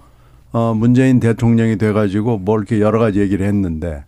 [0.53, 4.05] 어 문재인 대통령이 돼 가지고 뭐 이렇게 여러 가지 얘기를 했는데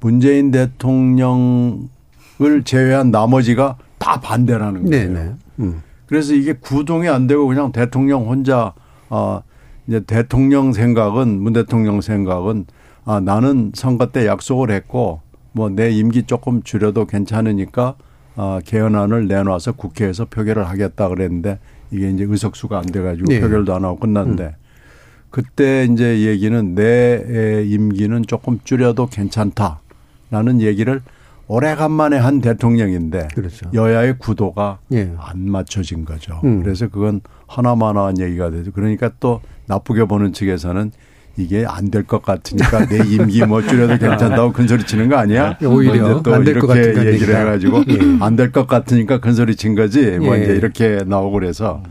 [0.00, 1.88] 문재인 대통령을
[2.64, 3.76] 제외한 나머지가
[4.08, 5.12] 다 반대라는 거예요.
[5.12, 5.32] 네네.
[5.60, 5.82] 음.
[6.06, 8.72] 그래서 이게 구동이 안 되고 그냥 대통령 혼자
[9.10, 9.42] 아
[9.86, 12.64] 이제 대통령 생각은 문 대통령 생각은
[13.04, 15.20] 아 나는 선거 때 약속을 했고
[15.52, 17.96] 뭐 내 임기 조금 줄여도 괜찮으니까
[18.36, 21.58] 아 개헌안을 내놔서 국회에서 표결을 하겠다 그랬는데
[21.90, 23.40] 이게 이제 의석수가 안 돼가지고 네.
[23.40, 24.68] 표결도 안 하고 끝났는데 음.
[25.30, 31.02] 그때 이제 얘기는 내 임기는 조금 줄여도 괜찮다라는 얘기를
[31.48, 33.70] 오래간만에 한 대통령인데 그렇죠.
[33.74, 35.10] 여야의 구도가 예.
[35.18, 36.40] 안 맞춰진 거죠.
[36.44, 36.62] 음.
[36.62, 38.70] 그래서 그건 하나만한 얘기가 되죠.
[38.72, 40.92] 그러니까 또 나쁘게 보는 측에서는
[41.38, 45.56] 이게 안 될 것 같으니까 내 임기 뭐 줄여도 괜찮다고 큰 소리 치는 거 아니야?
[45.62, 47.98] 예, 오히려 뭐또 이렇게 얘기를 해가지고 예.
[48.20, 50.18] 안될 것 같으니까 큰 소리 친 거지.
[50.18, 50.42] 뭐 예.
[50.42, 51.82] 이제 이렇게 나오고 그래서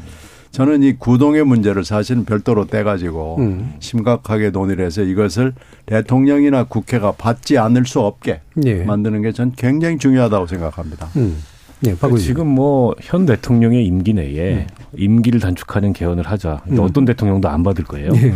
[0.57, 3.73] 저는 이 구동의 문제를 사실은 별도로 떼가지고 음.
[3.79, 5.53] 심각하게 논의를 해서 이것을
[5.85, 8.83] 대통령이나 국회가 받지 않을 수 없게 예.
[8.83, 11.09] 만드는 게 전 굉장히 중요하다고 생각합니다.
[11.15, 11.37] 음.
[11.81, 14.67] 네, 지금 뭐 현 대통령의 임기 내에 음.
[14.97, 16.63] 임기를 단축하는 개헌을 하자.
[16.71, 16.79] 음.
[16.79, 18.09] 어떤 대통령도 안 받을 거예요.
[18.15, 18.33] 예.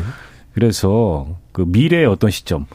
[0.54, 2.68] 그래서 그 미래의 어떤 시점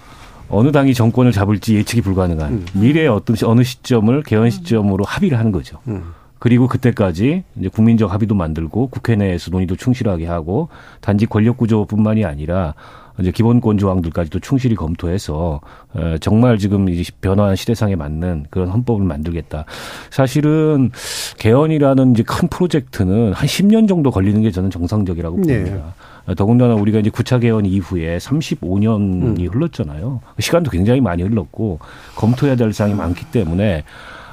[0.48, 2.66] 어느 당이 정권을 잡을지 예측이 불가능한 음.
[2.72, 5.78] 미래의 어떤 어느 시점을 개헌 시점으로 합의를 하는 거죠.
[5.86, 6.02] 음.
[6.38, 10.68] 그리고 그때까지 이제 국민적 합의도 만들고 국회 내에서 논의도 충실하게 하고
[11.00, 12.74] 단지 권력 구조뿐만이 아니라
[13.18, 15.60] 이제 기본권 조항들까지도 충실히 검토해서
[15.94, 19.64] 어, 정말 지금 이 변화한 시대상에 맞는 그런 헌법을 만들겠다.
[20.10, 20.90] 사실은
[21.38, 25.64] 개헌이라는 이제 큰 프로젝트는 한 10년 정도 걸리는 게 저는 정상적이라고 네.
[25.64, 25.94] 봅니다.
[26.26, 26.34] 네.
[26.34, 29.48] 더군다나 우리가 이제 구차 개헌 이후에 35년이 음.
[29.50, 30.20] 흘렀잖아요.
[30.38, 31.78] 시간도 굉장히 많이 흘렀고
[32.16, 33.84] 검토해야 될 사항이 많기 때문에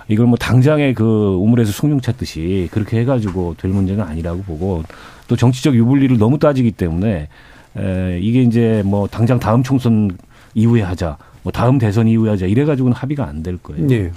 [0.08, 1.04] 이걸 뭐 당장에 그
[1.39, 4.84] 우물에서 숭늉 찾듯이 그렇게 해가지고 될 문제는 아니라고 보고
[5.28, 7.28] 또 정치적 유불리를 너무 따지기 때문에
[7.78, 10.12] 에, 이게 이제 뭐 당장 다음 총선
[10.54, 13.88] 이후에 하자, 뭐 다음 대선 이후에 하자 이래가지고는 합의가 안 될 거예요.
[13.88, 14.12] 네.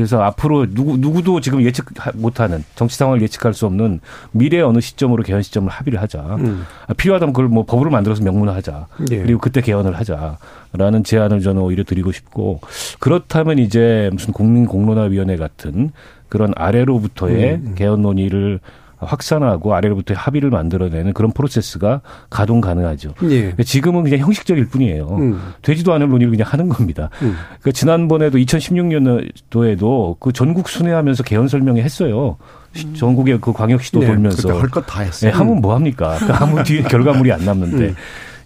[0.00, 1.84] 그래서 앞으로 누구 누구도 지금 예측
[2.14, 4.00] 못하는 정치 상황을 예측할 수 없는
[4.32, 6.36] 미래 어느 시점으로 개헌 시점을 합의를 하자.
[6.38, 6.64] 음.
[6.86, 8.86] 아, 필요하다면 그걸 뭐 법으로 만들어서 명문화하자.
[9.10, 9.18] 네.
[9.18, 12.60] 그리고 그때 개헌을 하자라는 제안을 저는 오히려 드리고 싶고
[12.98, 15.92] 그렇다면 이제 무슨 국민 공론화위원회 같은
[16.30, 17.74] 그런 아래로부터의 음.
[17.76, 18.60] 개헌 논의를
[19.00, 23.14] 확산하고 아래로부터 합의를 만들어내는 그런 프로세스가 가동 가능하죠.
[23.24, 23.40] 예.
[23.40, 25.06] 그러니까 지금은 그냥 형식적일 뿐이에요.
[25.18, 25.40] 음.
[25.62, 27.10] 되지도 않을 논의를 그냥 하는 겁니다.
[27.22, 27.36] 음.
[27.60, 32.36] 그러니까 지난번에도 2016년도에도 그 전국 순회하면서 개헌 설명회 했어요.
[32.76, 32.94] 음.
[32.94, 35.30] 전국의 그 광역시도 네, 돌면서 할것 다 했어요.
[35.30, 36.16] 네, 하면 뭐 합니까?
[36.20, 37.88] 그러니까 아무 뒤에 결과물이 안 남는데.
[37.88, 37.94] 음.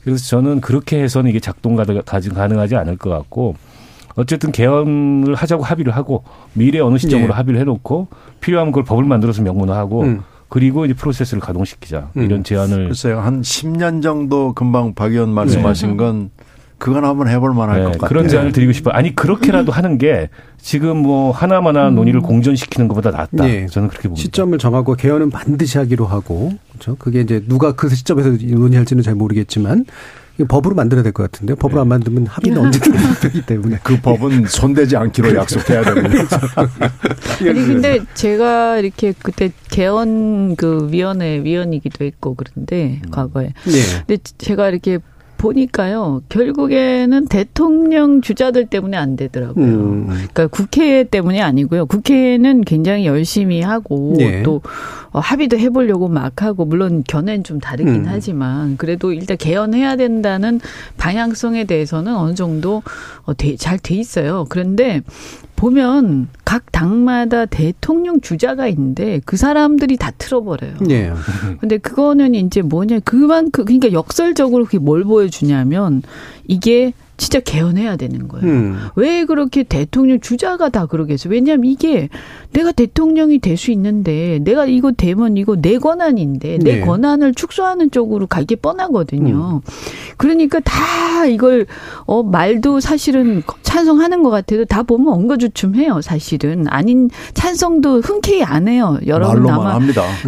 [0.02, 3.56] 그래서 저는 그렇게 해서는 이게 작동 가능하지 않을 것 같고
[4.16, 7.34] 어쨌든 개헌을 하자고 합의를 하고 미래 어느 시점으로 네.
[7.34, 8.08] 합의를 해놓고
[8.40, 10.22] 필요하면 그걸 법을 만들어서 명문화하고 음.
[10.48, 12.22] 그리고 이제 프로세스를 가동시키자 음.
[12.22, 15.96] 이런 제안을 글쎄요 한 10년 정도 금방 박 의원 말씀하신 네.
[15.96, 16.30] 건
[16.78, 18.08] 그건 한번 해볼 만할 네, 것 같아요.
[18.08, 18.94] 그런 제안을 드리고 싶어요.
[18.94, 20.28] 아니 그렇게라도 하는 게
[20.58, 21.94] 지금 뭐 하나마나 음.
[21.94, 23.44] 논의를 공전시키는 것보다 낫다.
[23.46, 23.66] 네.
[23.66, 24.22] 저는 그렇게 봅니다.
[24.22, 26.96] 시점을 정하고 개헌은 반드시 하기로 하고 그렇죠.
[26.96, 29.86] 그게 이제 누가 그 시점에서 논의할지는 잘 모르겠지만
[30.48, 31.56] 법으로 만들어야 될 것 같은데요.
[31.56, 31.82] 법으로 네.
[31.82, 33.78] 안 만들면 합의는 언제든 되기 때문에.
[33.84, 36.40] 그 법은 손대지 않기로 약속해야 됩니다.
[37.40, 43.10] 아니, 근데 제가 이렇게 그때 개헌 그 위원회 위원이기도 했고 그런데 음.
[43.10, 43.52] 과거에.
[43.64, 44.04] 네.
[44.06, 44.98] 근데 제가 이렇게
[45.44, 49.64] 보니까요, 결국에는 대통령 주자들 때문에 안 되더라고요.
[49.64, 50.06] 음.
[50.06, 51.84] 그러니까 국회 때문이 아니고요.
[51.84, 54.42] 국회는 굉장히 열심히 하고 네.
[54.42, 54.62] 또
[55.12, 58.04] 어, 합의도 해보려고 막 하고 물론 견해는 좀 다르긴 음.
[58.06, 60.60] 하지만 그래도 일단 개헌해야 된다는
[60.96, 62.82] 방향성에 대해서는 어느 정도
[63.26, 64.46] 어, 잘돼 있어요.
[64.48, 65.02] 그런데
[65.56, 70.74] 보면 각 당마다 대통령 주자가 있는데 그 사람들이 다 틀어버려요.
[70.80, 71.12] 네.
[71.60, 76.02] 근데 그거는 이제 뭐냐 그만큼 그러니까 역설적으로 그게 뭘 보여주냐면
[76.46, 78.46] 이게 진짜 개헌해야 되는 거예요.
[78.46, 78.78] 음.
[78.96, 81.32] 왜 그렇게 대통령 주자가 다 그러겠어요?
[81.32, 82.08] 왜냐하면 이게
[82.52, 86.80] 내가 대통령이 될 수 있는데 내가 이거 되면 이거 내 권한인데 내 네.
[86.80, 89.60] 권한을 축소하는 쪽으로 가기 뻔하거든요.
[89.64, 89.70] 음.
[90.16, 91.66] 그러니까 다 이걸
[92.06, 96.00] 어 말도 사실은 찬성하는 것 같아도 다 보면 엉거주춤해요.
[96.02, 98.98] 사실은 아닌 찬성도 흔쾌히 안 해요.
[99.06, 99.78] 여러분 아마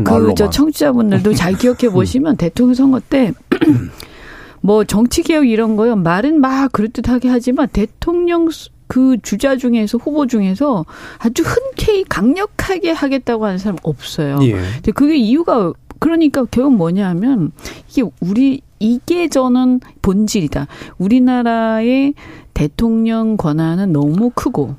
[0.05, 3.33] 그저 청취자분들도 잘 기억해 보시면 대통령 선거 때.
[4.61, 5.97] 뭐 정치 개혁 이런 거요.
[5.97, 8.49] 말은 막 그럴듯하게 하지만 대통령
[8.89, 10.85] 그 주자 중에서 후보 중에서
[11.19, 14.39] 아주 흔쾌히 강력하게 하겠다고 하는 사람 없어요.
[14.43, 14.53] 예.
[14.53, 17.53] 근데 그게 이유가 그러니까 결국 뭐냐면
[17.89, 20.67] 이게 우리 이게 저는 본질이다.
[20.99, 22.15] 우리나라의
[22.55, 24.77] 대통령 권한은 너무 크고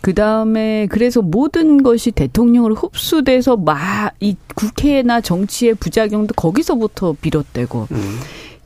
[0.00, 8.18] 그 다음에 그래서 모든 것이 대통령으로 흡수돼서 막 이 국회나 정치의 부작용도 거기서부터 비롯되고 음.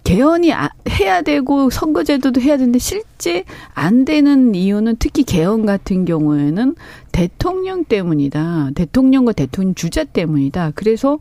[0.04, 6.74] 개헌이 아, 해야 되고 선거제도도 해야 되는데 실제 안 되는 이유는 특히 개헌 같은 경우에는
[7.10, 8.72] 대통령 때문이다.
[8.74, 10.72] 대통령과 대통령 주자 때문이다.
[10.74, 11.18] 그래서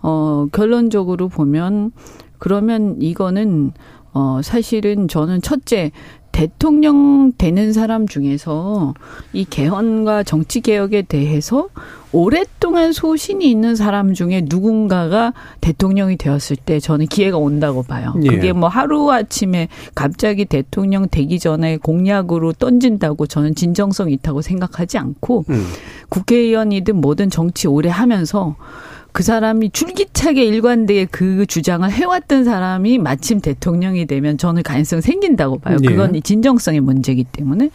[0.00, 1.92] 어 결론적으로 보면
[2.38, 3.72] 그러면 이거는
[4.14, 5.92] 어 사실은 저는 첫째
[6.32, 8.94] 대통령 되는 사람 중에서
[9.32, 11.68] 이 개헌과 정치 개혁에 대해서
[12.10, 18.14] 오랫동안 소신이 있는 사람 중에 누군가가 대통령이 되었을 때 저는 기회가 온다고 봐요.
[18.22, 18.28] 예.
[18.28, 25.44] 그게 뭐 하루 아침에 갑자기 대통령 되기 전에 공약으로 던진다고 저는 진정성 있다고 생각하지 않고
[25.48, 25.66] 음.
[26.10, 28.56] 국회의원이든 뭐든 정치 오래 하면서
[29.12, 35.76] 그 사람이 줄기차게 일관되게 그 주장을 해왔던 사람이 마침 대통령이 되면 저는 가능성 생긴다고 봐요.
[35.80, 35.86] 네.
[35.86, 37.70] 그건 진정성의 문제이기 때문에.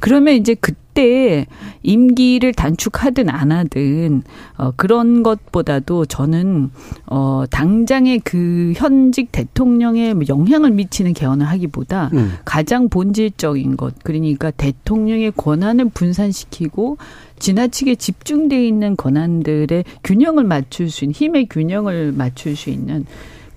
[0.00, 1.46] 그러면 이제 그때
[1.82, 4.22] 임기를 단축하든 안 하든
[4.58, 6.70] 어 그런 것보다도 저는
[7.06, 12.34] 어 당장의 그 현직 대통령에 영향을 미치는 개헌을 하기보다 음.
[12.44, 16.98] 가장 본질적인 것 그러니까 대통령의 권한을 분산시키고
[17.38, 23.04] 지나치게 집중돼 있는 권한들의 균형을 맞출 수 있는 힘의 균형을 맞출 수 있는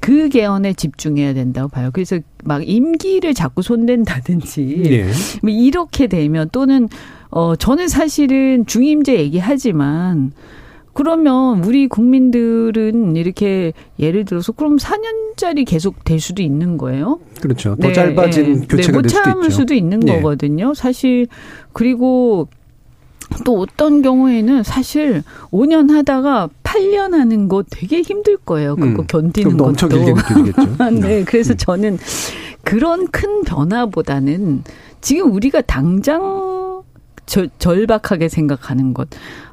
[0.05, 1.89] 그 개헌에 집중해야 된다고 봐요.
[1.91, 5.11] 그래서 막 임기를 자꾸 손댄다든지 네.
[5.41, 6.89] 뭐 이렇게 되면 또는
[7.29, 10.31] 어 저는 사실은 중임제 얘기하지만
[10.93, 17.19] 그러면 우리 국민들은 이렇게 예를 들어서 그럼 4년짜리 계속 될 수도 있는 거예요.
[17.41, 17.75] 그렇죠.
[17.75, 18.67] 더 네, 짧아진 네.
[18.67, 19.49] 교체가 네, 될 수도 있죠.
[19.51, 20.15] 수도 있는 네.
[20.15, 20.73] 거거든요.
[20.73, 21.27] 사실
[21.73, 22.47] 그리고
[23.43, 28.77] 또 어떤 경우에는 사실 5년 하다가 8년 하는 거 되게 힘들 거예요.
[28.77, 29.65] 그거 음, 견디는 것도.
[29.65, 30.89] 엄청 길게 느껴지겠죠.
[31.01, 31.57] 네, 그래서 음.
[31.57, 31.97] 저는
[32.63, 34.63] 그런 큰 변화보다는
[35.01, 36.21] 지금 우리가 당장
[37.25, 39.07] 절, 절박하게 생각하는 것.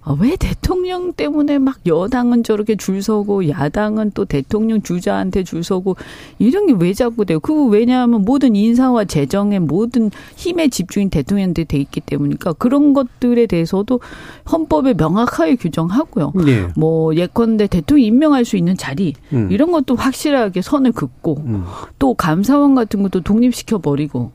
[0.04, 5.96] 아, 왜 대통령 때문에 막 여당은 저렇게 줄 서고 야당은 또 대통령 주자한테 줄 서고
[6.38, 7.38] 이런 게 왜 자꾸 돼요?
[7.38, 14.00] 그거 왜냐하면 모든 인사와 재정의 모든 힘의 집중이 대통령한테 돼 있기 때문이니까 그런 것들에 대해서도
[14.50, 16.32] 헌법에 명확하게 규정하고요.
[16.44, 16.68] 네.
[16.76, 19.48] 뭐 예컨대 대통령 임명할 수 있는 자리 음.
[19.50, 21.64] 이런 것도 확실하게 선을 긋고 음.
[21.98, 24.32] 또 감사원 같은 것도 독립시켜 버리고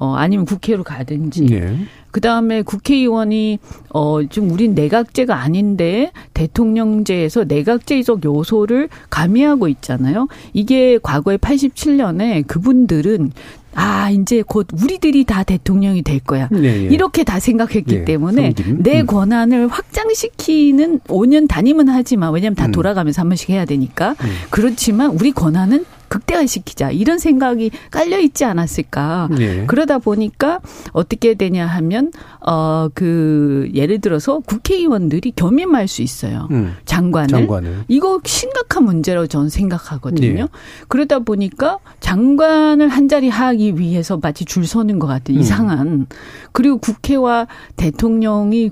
[0.00, 1.76] 어 아니면 국회로 가든지 네.
[2.10, 3.58] 그다음에 국회의원이
[3.90, 10.26] 어좀 우린 내각제가 아닌데 대통령제에서 내각제적 요소를 가미하고 있잖아요.
[10.54, 13.32] 이게 과거에 87년에 그분들은
[13.74, 16.48] 아, 이제 곧 우리들이 다 대통령이 될 거야.
[16.50, 16.88] 네, 예.
[16.88, 18.54] 이렇게 다 생각했기 예, 때문에?
[18.78, 19.06] 내 음.
[19.06, 22.72] 권한을 확장시키는 5년 단임은 하지만 왜냐하면 다 음.
[22.72, 24.16] 돌아가면서 한 번씩 해야 되니까.
[24.22, 24.30] 음.
[24.50, 29.30] 그렇지만 우리 권한은 극대화시키자 이런 생각이 깔려 있지 않았을까.
[29.30, 29.64] 네.
[29.66, 30.60] 그러다 보니까
[30.92, 32.12] 어떻게 되냐 하면
[32.46, 36.48] 어 그 예를 들어서 국회의원들이 겸임할 수 있어요.
[36.50, 36.74] 음.
[36.84, 37.28] 장관을.
[37.28, 37.84] 장관을.
[37.88, 40.42] 이거 심각한 문제라고 저는 생각하거든요.
[40.44, 40.48] 네.
[40.88, 45.40] 그러다 보니까 장관을 한 자리 하기 위해서 마치 줄 서는 것 같은 음.
[45.40, 46.06] 이상한
[46.52, 47.46] 그리고 국회와
[47.76, 48.70] 대통령이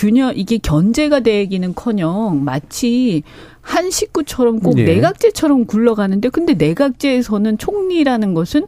[0.00, 3.22] 균형 이게 견제가 되기는커녕 마치
[3.60, 4.84] 한 식구처럼 꼭 네.
[4.84, 8.66] 내각제처럼 굴러가는데 근데 내각제에서는 총리라는 것은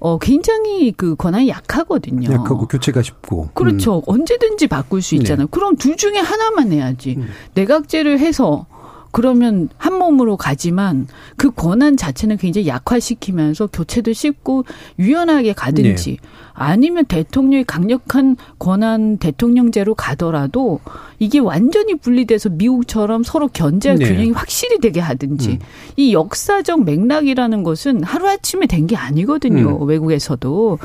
[0.00, 2.32] 어 굉장히 그 권한이 약하거든요.
[2.32, 3.50] 약하고 교체가 쉽고.
[3.54, 3.98] 그렇죠.
[3.98, 4.02] 음.
[4.06, 5.46] 언제든지 바꿀 수 있잖아요.
[5.46, 5.50] 네.
[5.52, 7.14] 그럼 둘 중에 하나만 해야지.
[7.16, 7.28] 음.
[7.54, 8.66] 내각제를 해서
[9.12, 11.06] 그러면 한 몸으로 가지만
[11.36, 14.64] 그 권한 자체는 굉장히 약화시키면서 교체도 쉽고
[14.98, 16.28] 유연하게 가든지 네.
[16.54, 20.80] 아니면 대통령이 강력한 권한 대통령제로 가더라도
[21.22, 24.06] 이게 완전히 분리돼서 미국처럼 서로 견제와 네.
[24.08, 25.58] 균형이 확실히 되게 하든지 음.
[25.96, 29.78] 이 역사적 맥락이라는 것은 하루아침에 된 게 아니거든요.
[29.80, 29.86] 음.
[29.86, 30.78] 외국에서도.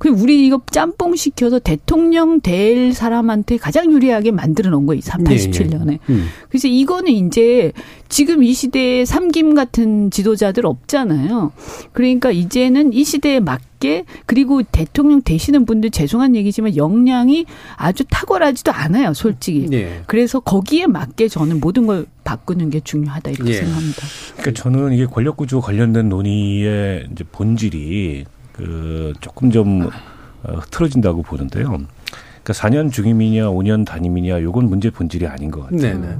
[0.00, 5.00] 그 우리 이거 짬뽕 시켜서 대통령 될 사람한테 가장 유리하게 만들어 놓은 거예요.
[5.00, 5.86] 87년에.
[5.86, 5.98] 네.
[6.10, 6.26] 음.
[6.48, 7.70] 그래서 이거는 이제
[8.08, 11.52] 지금 이 시대에 삼김 같은 지도자들 없잖아요.
[11.92, 13.73] 그러니까 이제는 이 시대에 맞게
[14.26, 19.66] 그리고 대통령 되시는 분들 죄송한 얘기지만 역량이 아주 탁월하지도 않아요, 솔직히.
[19.68, 20.02] 네.
[20.06, 23.56] 그래서 거기에 맞게 저는 모든 걸 바꾸는 게 중요하다 이렇게 네.
[23.58, 24.02] 생각합니다.
[24.36, 29.90] 그러니까 저는 이게 권력 구조 관련된 논의의 이제 본질이 그 조금 좀
[30.42, 31.80] 어, 흐트러진다고 보는데요.
[32.44, 35.80] 그러니까 4년 중임이냐 5년 단임이냐 요건 문제 본질이 아닌 것 같아요.
[35.80, 36.16] 네네.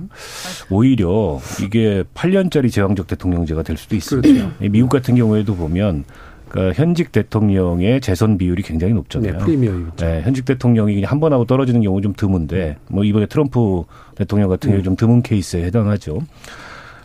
[0.70, 4.28] 오히려 이게 8년짜리 제왕적 대통령제가 될 수도 있습니다.
[4.28, 4.54] 그렇죠.
[4.70, 6.04] 미국 같은 경우에도 보면
[6.48, 9.32] 그러니까 현직 대통령의 재선 비율이 굉장히 높잖아요.
[9.32, 13.84] 네, 프리미엄이 네, 현직 대통령이 한 번 하고 떨어지는 경우 좀 드문데 뭐 이번에 트럼프
[14.16, 14.84] 대통령 같은 경우 음.
[14.84, 16.20] 좀 드문 케이스에 해당하죠.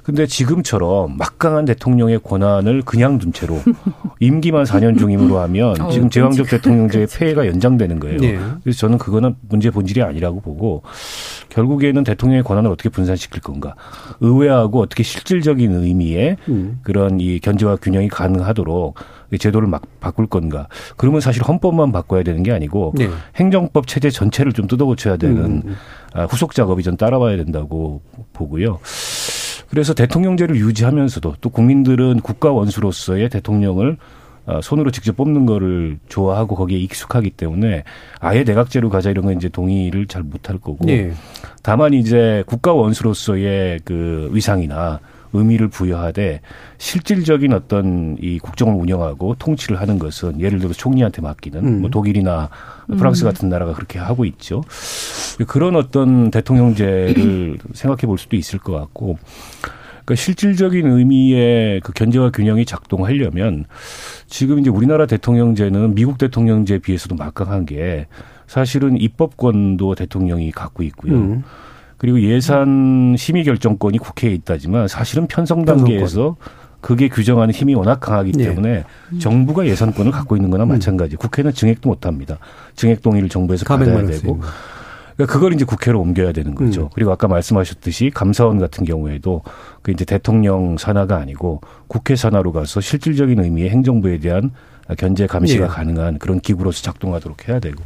[0.03, 3.59] 근데 지금처럼 막강한 대통령의 권한을 그냥 둔 채로
[4.19, 8.17] 임기만 4년 중임으로 하면 어, 지금 제왕적 대통령제의 폐해가 연장되는 거예요.
[8.19, 8.39] 네.
[8.63, 10.81] 그래서 저는 그거는 문제 본질이 아니라고 보고
[11.49, 13.75] 결국에는 대통령의 권한을 어떻게 분산시킬 건가.
[14.19, 16.79] 의회하고 어떻게 실질적인 의미의 음.
[16.81, 18.95] 그런 이 견제와 균형이 가능하도록
[19.37, 20.67] 제도를 막 바꿀 건가.
[20.97, 23.09] 그러면 사실 헌법만 바꿔야 되는 게 아니고 네.
[23.35, 25.75] 행정법 체제 전체를 좀 뜯어고쳐야 되는 음.
[26.13, 28.01] 아, 후속 작업이 좀 따라와야 된다고
[28.33, 28.79] 보고요.
[29.69, 33.97] 그래서 대통령제를 유지하면서도 또 국민들은 국가 원수로서의 대통령을
[34.49, 37.83] 어, 손으로 직접 뽑는 거를 좋아하고 거기에 익숙하기 때문에
[38.19, 41.11] 아예 내각제로 가자 이런 건 이제 동의를 잘 못할 거고 네.
[41.61, 44.99] 다만 이제 국가 원수로서의 그 위상이나
[45.33, 46.41] 의미를 부여하되
[46.77, 51.81] 실질적인 어떤 이 국정을 운영하고 통치를 하는 것은 예를 들어 총리한테 맡기는 음.
[51.81, 52.49] 뭐 독일이나
[52.97, 53.29] 프랑스 음.
[53.29, 54.63] 같은 나라가 그렇게 하고 있죠.
[55.47, 59.17] 그런 어떤 대통령제를 생각해 볼 수도 있을 것 같고
[60.09, 63.65] 그러니까 실질적인 의미의 그 견제와 균형이 작동하려면
[64.27, 68.07] 지금 이제 우리나라 대통령제는 미국 대통령제에 비해서도 막강한 게
[68.47, 71.13] 사실은 입법권도 대통령이 갖고 있고요.
[71.13, 71.43] 음.
[71.99, 76.37] 그리고 예산 심의 결정권이 국회에 있다지만 사실은 편성 단계에서
[76.81, 78.45] 그게 규정하는 힘이 워낙 강하기 네.
[78.45, 79.19] 때문에 네.
[79.19, 80.69] 정부가 예산권을 갖고 있는 거나 음.
[80.69, 81.17] 마찬가지.
[81.17, 82.37] 국회는 증액도 못 합니다.
[82.75, 84.39] 증액 동의를 정부에서 받아야 되고.
[85.17, 86.83] 그러니까 그걸 이제 국회로 옮겨야 되는 거죠.
[86.83, 86.89] 음.
[86.95, 89.43] 그리고 아까 말씀하셨듯이 감사원 같은 경우에도
[89.81, 94.51] 그 이제 대통령 산하가 아니고 국회 산하로 가서 실질적인 의미의 행정부에 대한
[94.97, 95.69] 견제 감시가 네.
[95.69, 97.83] 가능한 그런 기구로서 작동하도록 해야 되고.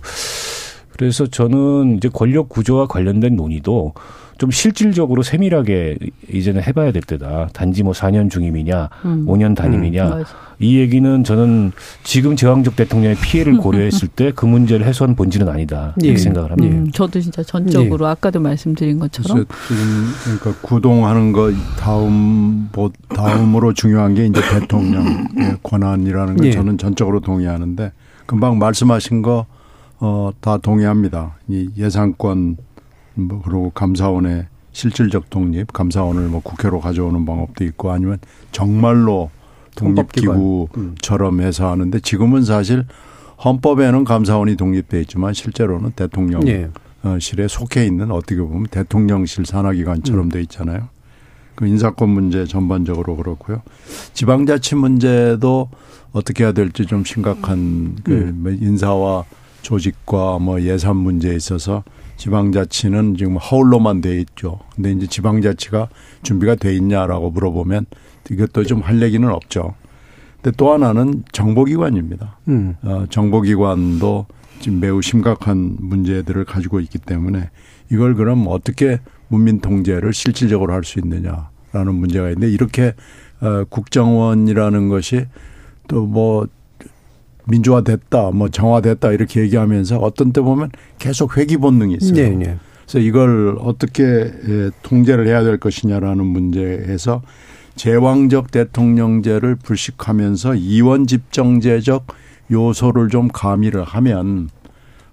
[0.97, 3.93] 그래서 저는 이제 권력 구조와 관련된 논의도
[4.37, 5.97] 좀 실질적으로 세밀하게
[6.31, 7.49] 이제는 해봐야 될 때다.
[7.53, 9.25] 단지 뭐 4년 중임이냐, 음.
[9.25, 10.07] 5년 단임이냐.
[10.07, 10.23] 음,
[10.59, 11.71] 이 얘기는 저는
[12.03, 15.93] 지금 제왕적 대통령의 피해를 고려했을 때 그 문제를 해소한 본질은 아니다.
[15.97, 16.17] 이렇게 예.
[16.17, 16.75] 생각을 합니다.
[16.75, 18.09] 음, 저도 진짜 전적으로 예.
[18.11, 19.45] 아까도 말씀드린 것처럼.
[19.67, 26.51] 지금 그러니까 구동하는 거 다음 뭐 다음으로 중요한 게 이제 대통령의 권한이라는 걸 예.
[26.51, 27.91] 저는 전적으로 동의하는데
[28.25, 29.45] 금방 말씀하신 거
[29.99, 31.37] 어, 다 동의합니다.
[31.47, 32.57] 이 예산권
[33.15, 38.17] 뭐 그리고 감사원의 실질적 독립, 감사원을 뭐 국회로 가져오는 방법도 있고 아니면
[38.51, 39.29] 정말로
[39.75, 42.85] 독립기구처럼 해서 하는데 지금은 사실
[43.43, 46.67] 헌법에는 감사원이 독립돼 있지만 실제로는 대통령실에
[47.03, 47.47] 네.
[47.47, 50.89] 속해 있는 어떻게 보면 대통령실 산하기관처럼 돼 있잖아요.
[51.55, 53.61] 그 인사권 문제 전반적으로 그렇고요.
[54.13, 55.69] 지방자치 문제도
[56.11, 58.39] 어떻게 해야 될지 좀 심각한 그 음.
[58.41, 59.25] 뭐 인사와
[59.63, 61.83] 조직과 뭐 예산 문제에 있어서
[62.17, 64.59] 지방자치는 지금 허울로만 돼 있죠.
[64.75, 65.89] 근데 이제 지방자치가
[66.21, 67.87] 준비가 돼 있냐라고 물어보면
[68.29, 69.73] 이것도 좀 할 얘기는 없죠.
[70.41, 72.37] 근데 또 하나는 정보기관입니다.
[72.49, 72.75] 음.
[72.83, 74.27] 어, 정보기관도
[74.59, 77.49] 지금 매우 심각한 문제들을 가지고 있기 때문에
[77.91, 78.99] 이걸 그럼 어떻게
[79.29, 82.93] 문민 통제를 실질적으로 할 수 있느냐라는 문제가 있는데 이렇게
[83.41, 85.25] 어, 국정원이라는 것이
[85.87, 86.47] 또뭐
[87.45, 92.13] 민주화됐다, 뭐 정화됐다 이렇게 얘기하면서 어떤 때 보면 계속 회귀 본능이 있어요.
[92.13, 92.57] 네, 네.
[92.85, 97.21] 그래서 이걸 어떻게 예, 통제를 해야 될 것이냐라는 문제에서
[97.75, 102.05] 제왕적 대통령제를 불식하면서 이원 집정제적
[102.51, 104.49] 요소를 좀 가미를 하면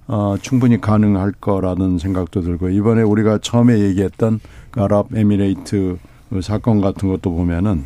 [0.06, 4.40] 어, 충분히 가능할 거라는 생각도 들고 이번에 우리가 처음에 얘기했던
[4.72, 5.98] 그 아랍에미레이트
[6.30, 7.84] 그 사건 같은 것도 보면은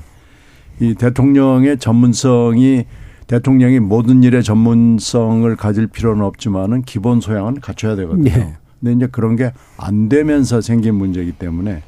[0.81, 2.87] 이 대통령의 전문성이
[3.27, 8.31] 대통령이 모든 일에 전문성을 가질 필요는 없지만은 기본 소양은 갖춰야 되거든요.
[8.31, 8.55] 네.
[8.81, 11.83] 근데 이제 그런 게 안 되면서 생긴 문제이기 때문에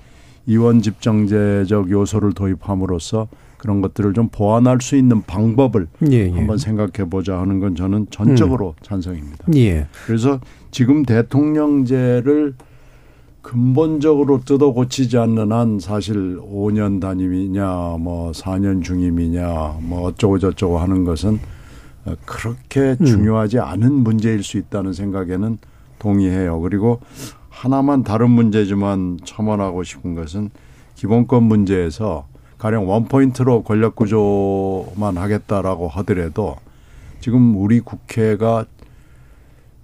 [0.47, 3.28] 이원 집정제적 요소를 도입함으로써
[3.59, 6.30] 그런 것들을 좀 보완할 수 있는 방법을 예, 예.
[6.30, 8.82] 한번 생각해 보자 하는 건 저는 전적으로 음.
[8.82, 9.47] 찬성입니다.
[9.57, 9.87] 예.
[10.07, 12.55] 그래서 지금 대통령제를
[13.47, 21.05] 근본적으로 뜯어 고치지 않는 한 사실 5년 단임이냐 뭐 4년 중임이냐 뭐 어쩌고 저쩌고 하는
[21.05, 21.38] 것은
[22.24, 23.05] 그렇게 음.
[23.05, 25.59] 중요하지 않은 문제일 수 있다는 생각에는
[26.01, 26.61] 동의해요.
[26.61, 27.01] 그리고
[27.49, 30.51] 하나만 다른 문제지만 첨언하고 싶은 것은
[30.97, 32.26] 기본권 문제에서
[32.59, 36.57] 가령 one point로 권력 구조만 하겠다라고 하더라도
[37.20, 38.64] 지금 우리 국회가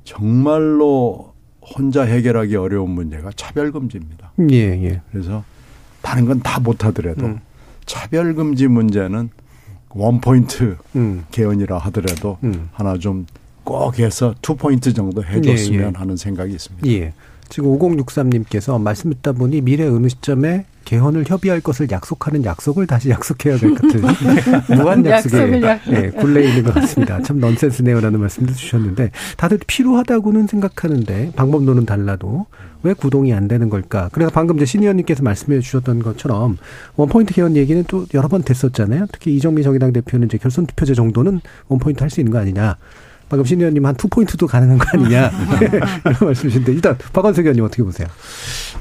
[0.03, 1.32] 정말로
[1.63, 4.33] 혼자 해결하기 어려운 문제가 차별 금지입니다.
[4.51, 5.01] 예, 예.
[5.13, 5.45] 그래서
[6.03, 7.41] 다른 건 다 못하더라도 음.
[7.87, 9.31] 차별 금지 문제는
[9.91, 11.25] one point 음.
[11.31, 12.69] 개헌이라 하더라도 음.
[12.73, 13.27] 하나 좀
[13.65, 15.93] 꼭 해서 two point 정도 해줬으면 예, 예.
[15.95, 16.89] 하는 생각이 있습니다.
[16.89, 17.13] 예.
[17.53, 23.59] 지금 5063님께서 말씀 듣다 보니 미래 어느 시점에 개헌을 협의할 것을 약속하는 약속을 다시 약속해야
[23.59, 24.01] 될 것 같은
[24.75, 27.21] 무한 약속에 네, 굴레 있는 것 같습니다.
[27.23, 32.47] 참 넌센스네요라는 말씀도 주셨는데 다들 필요하다고는 생각하는데 방법론은 달라도
[32.85, 34.09] 왜 구동이 안 되는 걸까?
[34.13, 36.57] 그래서 방금 이제 신 의원님께서 말씀해 주셨던 것처럼
[36.97, 39.07] 원포인트 개헌 얘기는 또 여러 번 됐었잖아요.
[39.13, 42.77] 특히 이정미 정의당 대표는 이제 결선 투표제 정도는 원포인트 할 수 있는 거 아니냐.
[43.33, 45.31] 방금 신 의원님 한 two point도 가능한 거 아니냐
[46.05, 48.07] 이런 말씀이신데 일단 박원석 의원님 어떻게 보세요?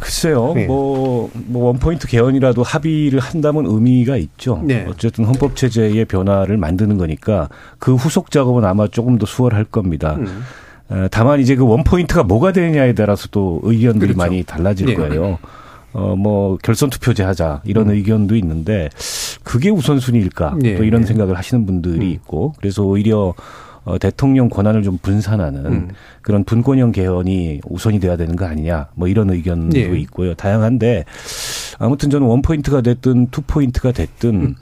[0.02, 0.66] 글쎄요, 네.
[0.66, 4.62] 뭐, 뭐 one point 개헌이라도 합의를 한다면 의미가 있죠.
[4.66, 4.86] 네.
[4.90, 7.48] 어쨌든 헌법 체제의 변화를 만드는 거니까
[7.80, 10.18] 그 후속 작업은 아마 조금 더 수월할 겁니다.
[10.20, 10.44] 음.
[11.12, 14.18] 다만 이제 그 one point가 뭐가 되느냐에 따라서 또 의견들이 그렇죠.
[14.18, 14.96] 많이 달라질 네.
[14.96, 15.40] 거예요.
[15.94, 17.96] 어, 뭐, 결선 투표제 하자, 이런 음.
[17.96, 18.88] 의견도 있는데,
[19.44, 20.56] 그게 우선순위일까?
[20.62, 20.78] 네.
[20.78, 22.12] 또 이런 생각을 하시는 분들이 음.
[22.12, 23.34] 있고, 그래서 오히려
[23.84, 25.90] 어, 대통령 권한을 좀 분산하는 음.
[26.22, 29.82] 그런 분권형 개헌이 우선이 돼야 되는 거 아니냐 뭐 이런 의견도 네.
[30.02, 30.34] 있고요.
[30.36, 31.06] 다양한데
[31.80, 34.56] 아무튼 저는 one point가 됐든 two point가 됐든 음.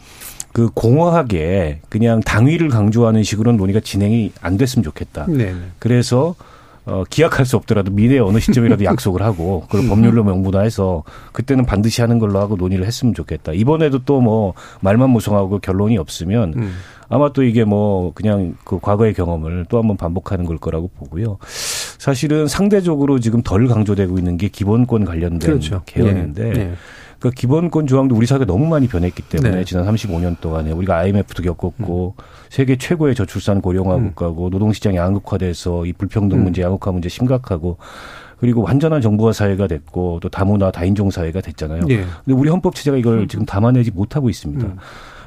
[0.54, 5.26] 그 공허하게 그냥 당위를 강조하는 식으로 논의가 진행이 안 됐으면 좋겠다.
[5.28, 5.54] 네.
[5.80, 6.36] 그래서
[6.90, 9.90] 어, 기약할 수 없더라도 미래 어느 시점이라도 약속을 하고 그걸 음.
[9.90, 13.54] 법률로 명문화해서 그때는 반드시 하는 걸로 하고 논의를 했으면 좋겠다.
[13.54, 16.74] 이번에도 또 뭐 말만 무성하고 결론이 없으면 음.
[17.08, 21.38] 아마 또 이게 뭐 그냥 그 과거의 경험을 또 한번 반복하는 걸 거라고 보고요.
[21.98, 25.82] 사실은 상대적으로 지금 덜 강조되고 있는 게 기본권 관련된 그렇죠.
[25.86, 26.54] 개헌인데 네.
[26.54, 26.74] 네.
[27.20, 29.64] 그 기본권 조항도 우리 사회가 너무 많이 변했기 때문에 네.
[29.64, 32.24] 지난 35년 동안에 우리가 IMF도 겪었고 음.
[32.50, 34.08] 세계 최고의 저출산 고령화 음.
[34.08, 36.44] 국가고 노동시장이 양극화돼서 이 불평등 음.
[36.46, 37.78] 문제, 양극화 문제 심각하고
[38.40, 41.86] 그리고 완전한 정부화 사회가 됐고 또 다문화 다인종 사회가 됐잖아요.
[41.86, 41.98] 네.
[42.26, 43.28] 근데 우리 헌법 체제가 이걸 음.
[43.28, 44.66] 지금 담아내지 못하고 있습니다.
[44.66, 44.78] 음.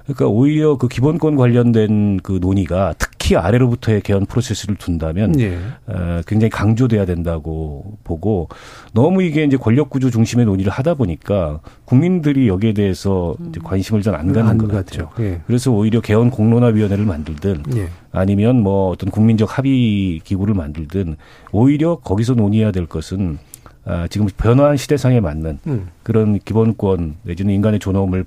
[0.05, 5.59] 그러니까 오히려 그 기본권 관련된 그 논의가 특히 아래로부터의 개헌 프로세스를 둔다면 예.
[5.87, 8.49] 어, 굉장히 강조돼야 된다고 보고
[8.93, 14.13] 너무 이게 이제 권력 구조 중심의 논의를 하다 보니까 국민들이 여기에 대해서 이제 관심을 잘
[14.13, 15.11] 안 가는 것 같죠.
[15.21, 15.41] 예.
[15.47, 17.89] 그래서 오히려 개헌 공론화위원회를 만들든 예.
[18.11, 21.17] 아니면 뭐 어떤 국민적 합의 기구를 만들든
[21.53, 23.39] 오히려 거기서 논의해야 될 것은
[23.85, 25.89] 아, 지금 변화한 시대상에 맞는 음.
[26.03, 28.25] 그런 기본권 내지는 인간의 존엄을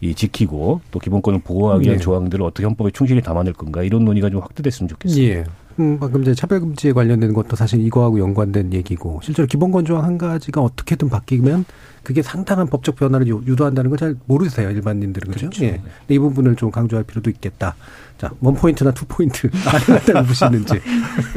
[0.00, 2.02] 이 지키고 또 기본권을 보호하기 위한 네.
[2.02, 5.34] 조항들을 어떻게 헌법에 충실히 담아낼 건가 이런 논의가 좀 확대됐으면 좋겠습니다.
[5.34, 5.44] 예.
[5.78, 10.62] 음, 방금 이제 차별금지에 관련된 것도 사실 이거하고 연관된 얘기고 실제로 기본권 조항 한 가지가
[10.62, 11.64] 어떻게든 바뀌면
[12.02, 15.46] 그게 상당한 법적 변화를 유도한다는 걸 잘 모르세요 일반인들은 그죠?
[15.50, 15.64] 그렇죠.
[15.64, 15.70] 예.
[15.72, 15.82] 네.
[16.14, 17.74] 이 부분을 좀 강조할 필요도 있겠다.
[18.18, 20.80] 자, one point나 two point 아니다고 보시는지.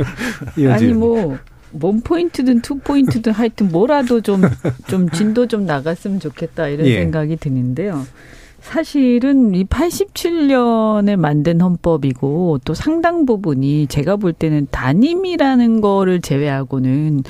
[0.70, 1.38] 아니 뭐
[1.72, 4.42] one point든 two point든 하여튼 뭐라도 좀
[4.88, 6.96] 좀 진도 좀 나갔으면 좋겠다 이런 예.
[7.02, 8.06] 생각이 드는데요.
[8.70, 17.24] 사실은 이 87년에 만든 헌법이고 또 상당 부분이 제가 볼 때는 단임이라는 거를 제외하고는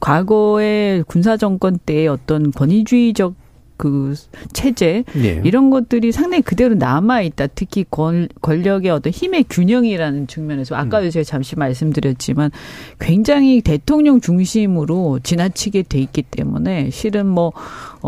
[0.00, 3.34] 과거의 군사 정권 때의 어떤 권위주의적
[3.76, 4.14] 그
[4.54, 5.40] 체제 네.
[5.44, 7.48] 이런 것들이 상당히 그대로 남아 있다.
[7.48, 11.10] 특히 권, 권력의 어떤 힘의 균형이라는 측면에서 아까도 음.
[11.10, 12.50] 제가 잠시 말씀드렸지만
[12.98, 17.52] 굉장히 대통령 중심으로 지나치게 돼 있기 때문에 실은 뭐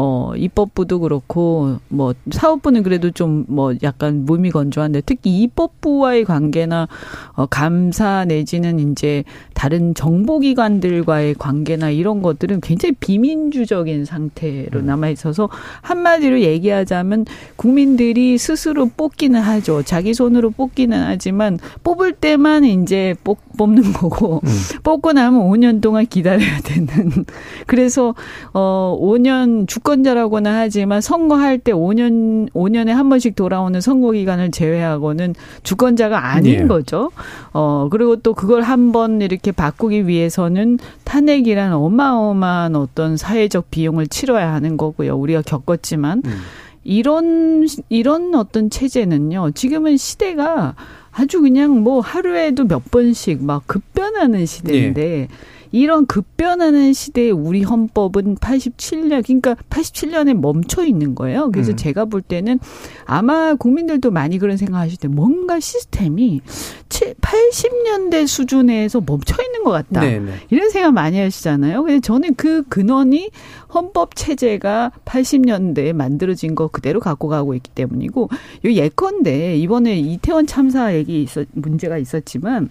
[0.00, 6.86] 어, 입법부도 그렇고, 뭐, 사업부는 그래도 좀 뭐 약간 몸이 건조한데, 특히 입법부와의 관계나,
[7.32, 9.24] 어, 감사 내지는 이제
[9.54, 14.86] 다른 정보기관들과의 관계나 이런 것들은 굉장히 비민주적인 상태로 음.
[14.86, 15.48] 남아 있어서,
[15.82, 17.24] 한마디로 얘기하자면,
[17.56, 19.82] 국민들이 스스로 뽑기는 하죠.
[19.82, 24.80] 자기 손으로 뽑기는 하지만, 뽑을 때만 이제 뽑, 뽑는 거고, 음.
[24.84, 27.24] 뽑고 나면 5년 동안 기다려야 되는.
[27.66, 28.14] 그래서,
[28.52, 35.34] 어, 5년 주권 주권자라고는 하지만 선거할 때 5년 5년에 한 번씩 돌아오는 선거 기간을 제외하고는
[35.62, 36.66] 주권자가 아닌 네.
[36.66, 37.10] 거죠.
[37.54, 44.52] 어 그리고 또 그걸 한 번 이렇게 바꾸기 위해서는 탄핵이란 어마어마한 어떤 사회적 비용을 치러야
[44.54, 45.14] 하는 거고요.
[45.16, 46.38] 우리가 겪었지만 음.
[46.84, 49.50] 이런 이런 어떤 체제는요.
[49.52, 50.74] 지금은 시대가
[51.12, 55.28] 아주 그냥 뭐 하루에도 몇 번씩 막 급변하는 시대인데 네.
[55.72, 61.50] 이런 급변하는 시대에 우리 헌법은 87년 그러니까 87년에 멈춰 있는 거예요.
[61.50, 61.76] 그래서 음.
[61.76, 62.58] 제가 볼 때는
[63.04, 66.40] 아마 국민들도 많이 그런 생각하실 때 뭔가 시스템이
[66.88, 70.00] 80년대 수준에서 멈춰 있는 것 같다.
[70.00, 70.18] 네네.
[70.18, 70.32] 네.
[70.50, 71.82] 이런 생각 많이 하시잖아요.
[71.82, 73.30] 근데 저는 그 근원이
[73.72, 78.28] 헌법 체제가 80년대에 만들어진 거 그대로 갖고 가고 있기 때문이고
[78.64, 82.70] 요 예컨대 이번에 이태원 참사 얘기 있었 문제가 있었지만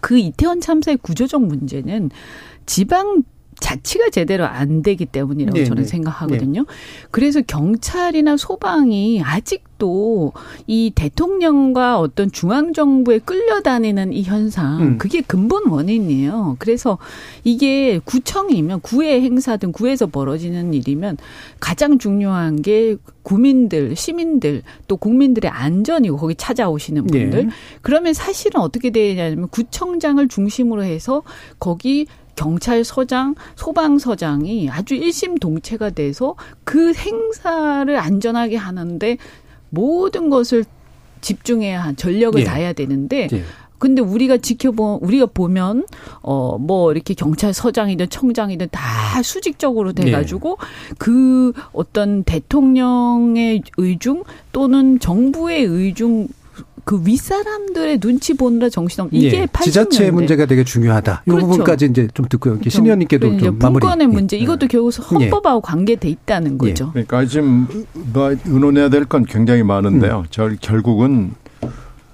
[0.00, 2.10] 그 이태원 참사의 구조적 문제는
[2.66, 3.22] 지방
[3.64, 5.88] 자치가 제대로 안 되기 때문이라고 네 저는 네.
[5.88, 6.60] 생각하거든요.
[6.60, 6.66] 네.
[7.10, 10.34] 그래서 경찰이나 소방이 아직도
[10.66, 14.98] 이 대통령과 어떤 중앙정부에 끌려다니는 이 현상, 음.
[14.98, 16.56] 그게 근본 원인이에요.
[16.58, 16.98] 그래서
[17.42, 21.16] 이게 구청이면 구의 행사든 구에서 벌어지는 일이면
[21.58, 27.46] 가장 중요한 게 구민들, 시민들, 또 국민들의 안전이고 거기 찾아오시는 분들.
[27.46, 27.48] 네.
[27.80, 31.22] 그러면 사실은 어떻게 되냐면 구청장을 중심으로 해서
[31.58, 32.06] 거기
[32.36, 39.16] 경찰서장, 소방서장이 아주 일심동체가 돼서 그 행사를 안전하게 하는데
[39.70, 40.64] 모든 것을
[41.20, 42.44] 집중해야 한 전력을 예.
[42.44, 43.42] 다해야 되는데 예.
[43.78, 45.86] 근데 우리가 지켜보 우리가 보면
[46.22, 50.94] 어 뭐 이렇게 경찰서장이든 청장이든 다 수직적으로 돼 가지고 네.
[50.98, 56.28] 그 어떤 대통령의 의중 또는 정부의 의중
[56.84, 59.62] 그 윗사람들의 눈치 보느라 정신없 이게 예, 80년대.
[59.62, 61.22] 지자체 문제가 되게 중요하다.
[61.26, 61.46] 이 그렇죠.
[61.46, 62.54] 부분까지 이제 좀 듣고요.
[62.54, 62.70] 그렇죠.
[62.70, 63.80] 신 의원님께도 좀 마무리.
[63.80, 65.60] 분권의 문제 이것도 결국 헌법하고 예.
[65.62, 66.92] 관계돼 있다는 거죠.
[66.96, 67.04] 예.
[67.04, 67.66] 그러니까 지금
[68.12, 70.20] 뭐 의논해야 될 건 굉장히 많은데요.
[70.20, 70.24] 음.
[70.30, 71.32] 저 결국은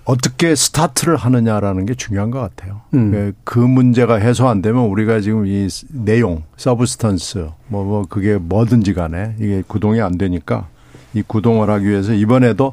[0.04, 2.80] 어떻게 스타트를 하느냐라는 게 중요한 것 같아요.
[2.94, 3.10] 음.
[3.12, 8.94] 그, 그 문제가 해소 안 되면 우리가 지금 이 내용, substance, 뭐, 뭐, 그게 뭐든지
[8.94, 10.66] 간에 이게 구동이 안 되니까
[11.14, 12.72] 이 구동을 하기 위해서 이번에도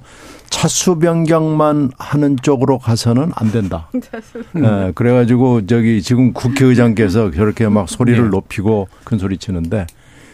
[0.49, 3.89] 차수 변경만 하는 쪽으로 가서는 안 된다.
[4.53, 8.29] 네, 그래가지고 저기 지금 국회의장께서 저렇게 막 소리를 네.
[8.29, 9.85] 높이고 큰 소리 치는데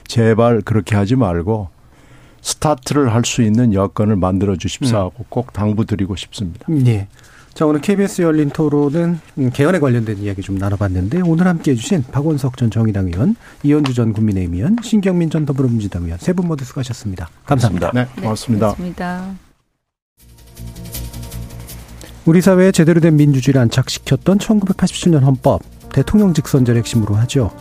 [0.08, 1.70] 제발 그렇게 하지 말고
[2.42, 5.26] 스타트를 할 수 있는 여건을 만들어 주십사 하고 음.
[5.30, 6.66] 꼭 당부드리고 싶습니다.
[6.68, 7.08] 네.
[7.54, 9.20] 자, 오늘 KBS 열린 토론은
[9.54, 14.56] 개헌에 관련된 이야기 좀 나눠봤는데 오늘 함께 해주신 박원석 전 정의당 의원, 이현주 전 국민의힘
[14.56, 17.30] 의원, 신경민 전 더불어민주당 의원 세 분 모두 수고하셨습니다.
[17.46, 17.92] 감사합니다.
[17.94, 18.70] 네, 고맙습니다.
[18.70, 19.53] 네, 고맙습니다.
[22.26, 25.62] 우리 사회에 제대로 된 민주주의를 안착시켰던 1987년 헌법,
[25.92, 27.52] 대통령 직선제를 핵심으로 하죠.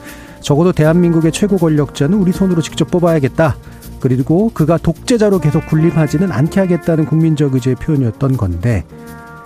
[0.40, 3.56] 적어도 대한민국의 최고 권력자는 우리 손으로 직접 뽑아야겠다.
[4.00, 8.84] 그리고 그가 독재자로 계속 군림하지는 않게 하겠다는 국민적 의지의 표현이었던 건데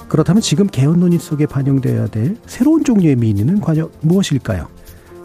[0.08, 4.68] 그렇다면 지금 개헌 논의 속에 반영되어야 될 새로운 종류의 민의는 과연 무엇일까요?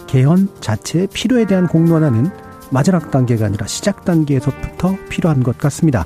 [0.08, 2.30] 개헌 자체의 필요에 대한 공론화는
[2.72, 6.06] 마지막 단계가 아니라 시작 단계에서부터 필요한 것 같습니다.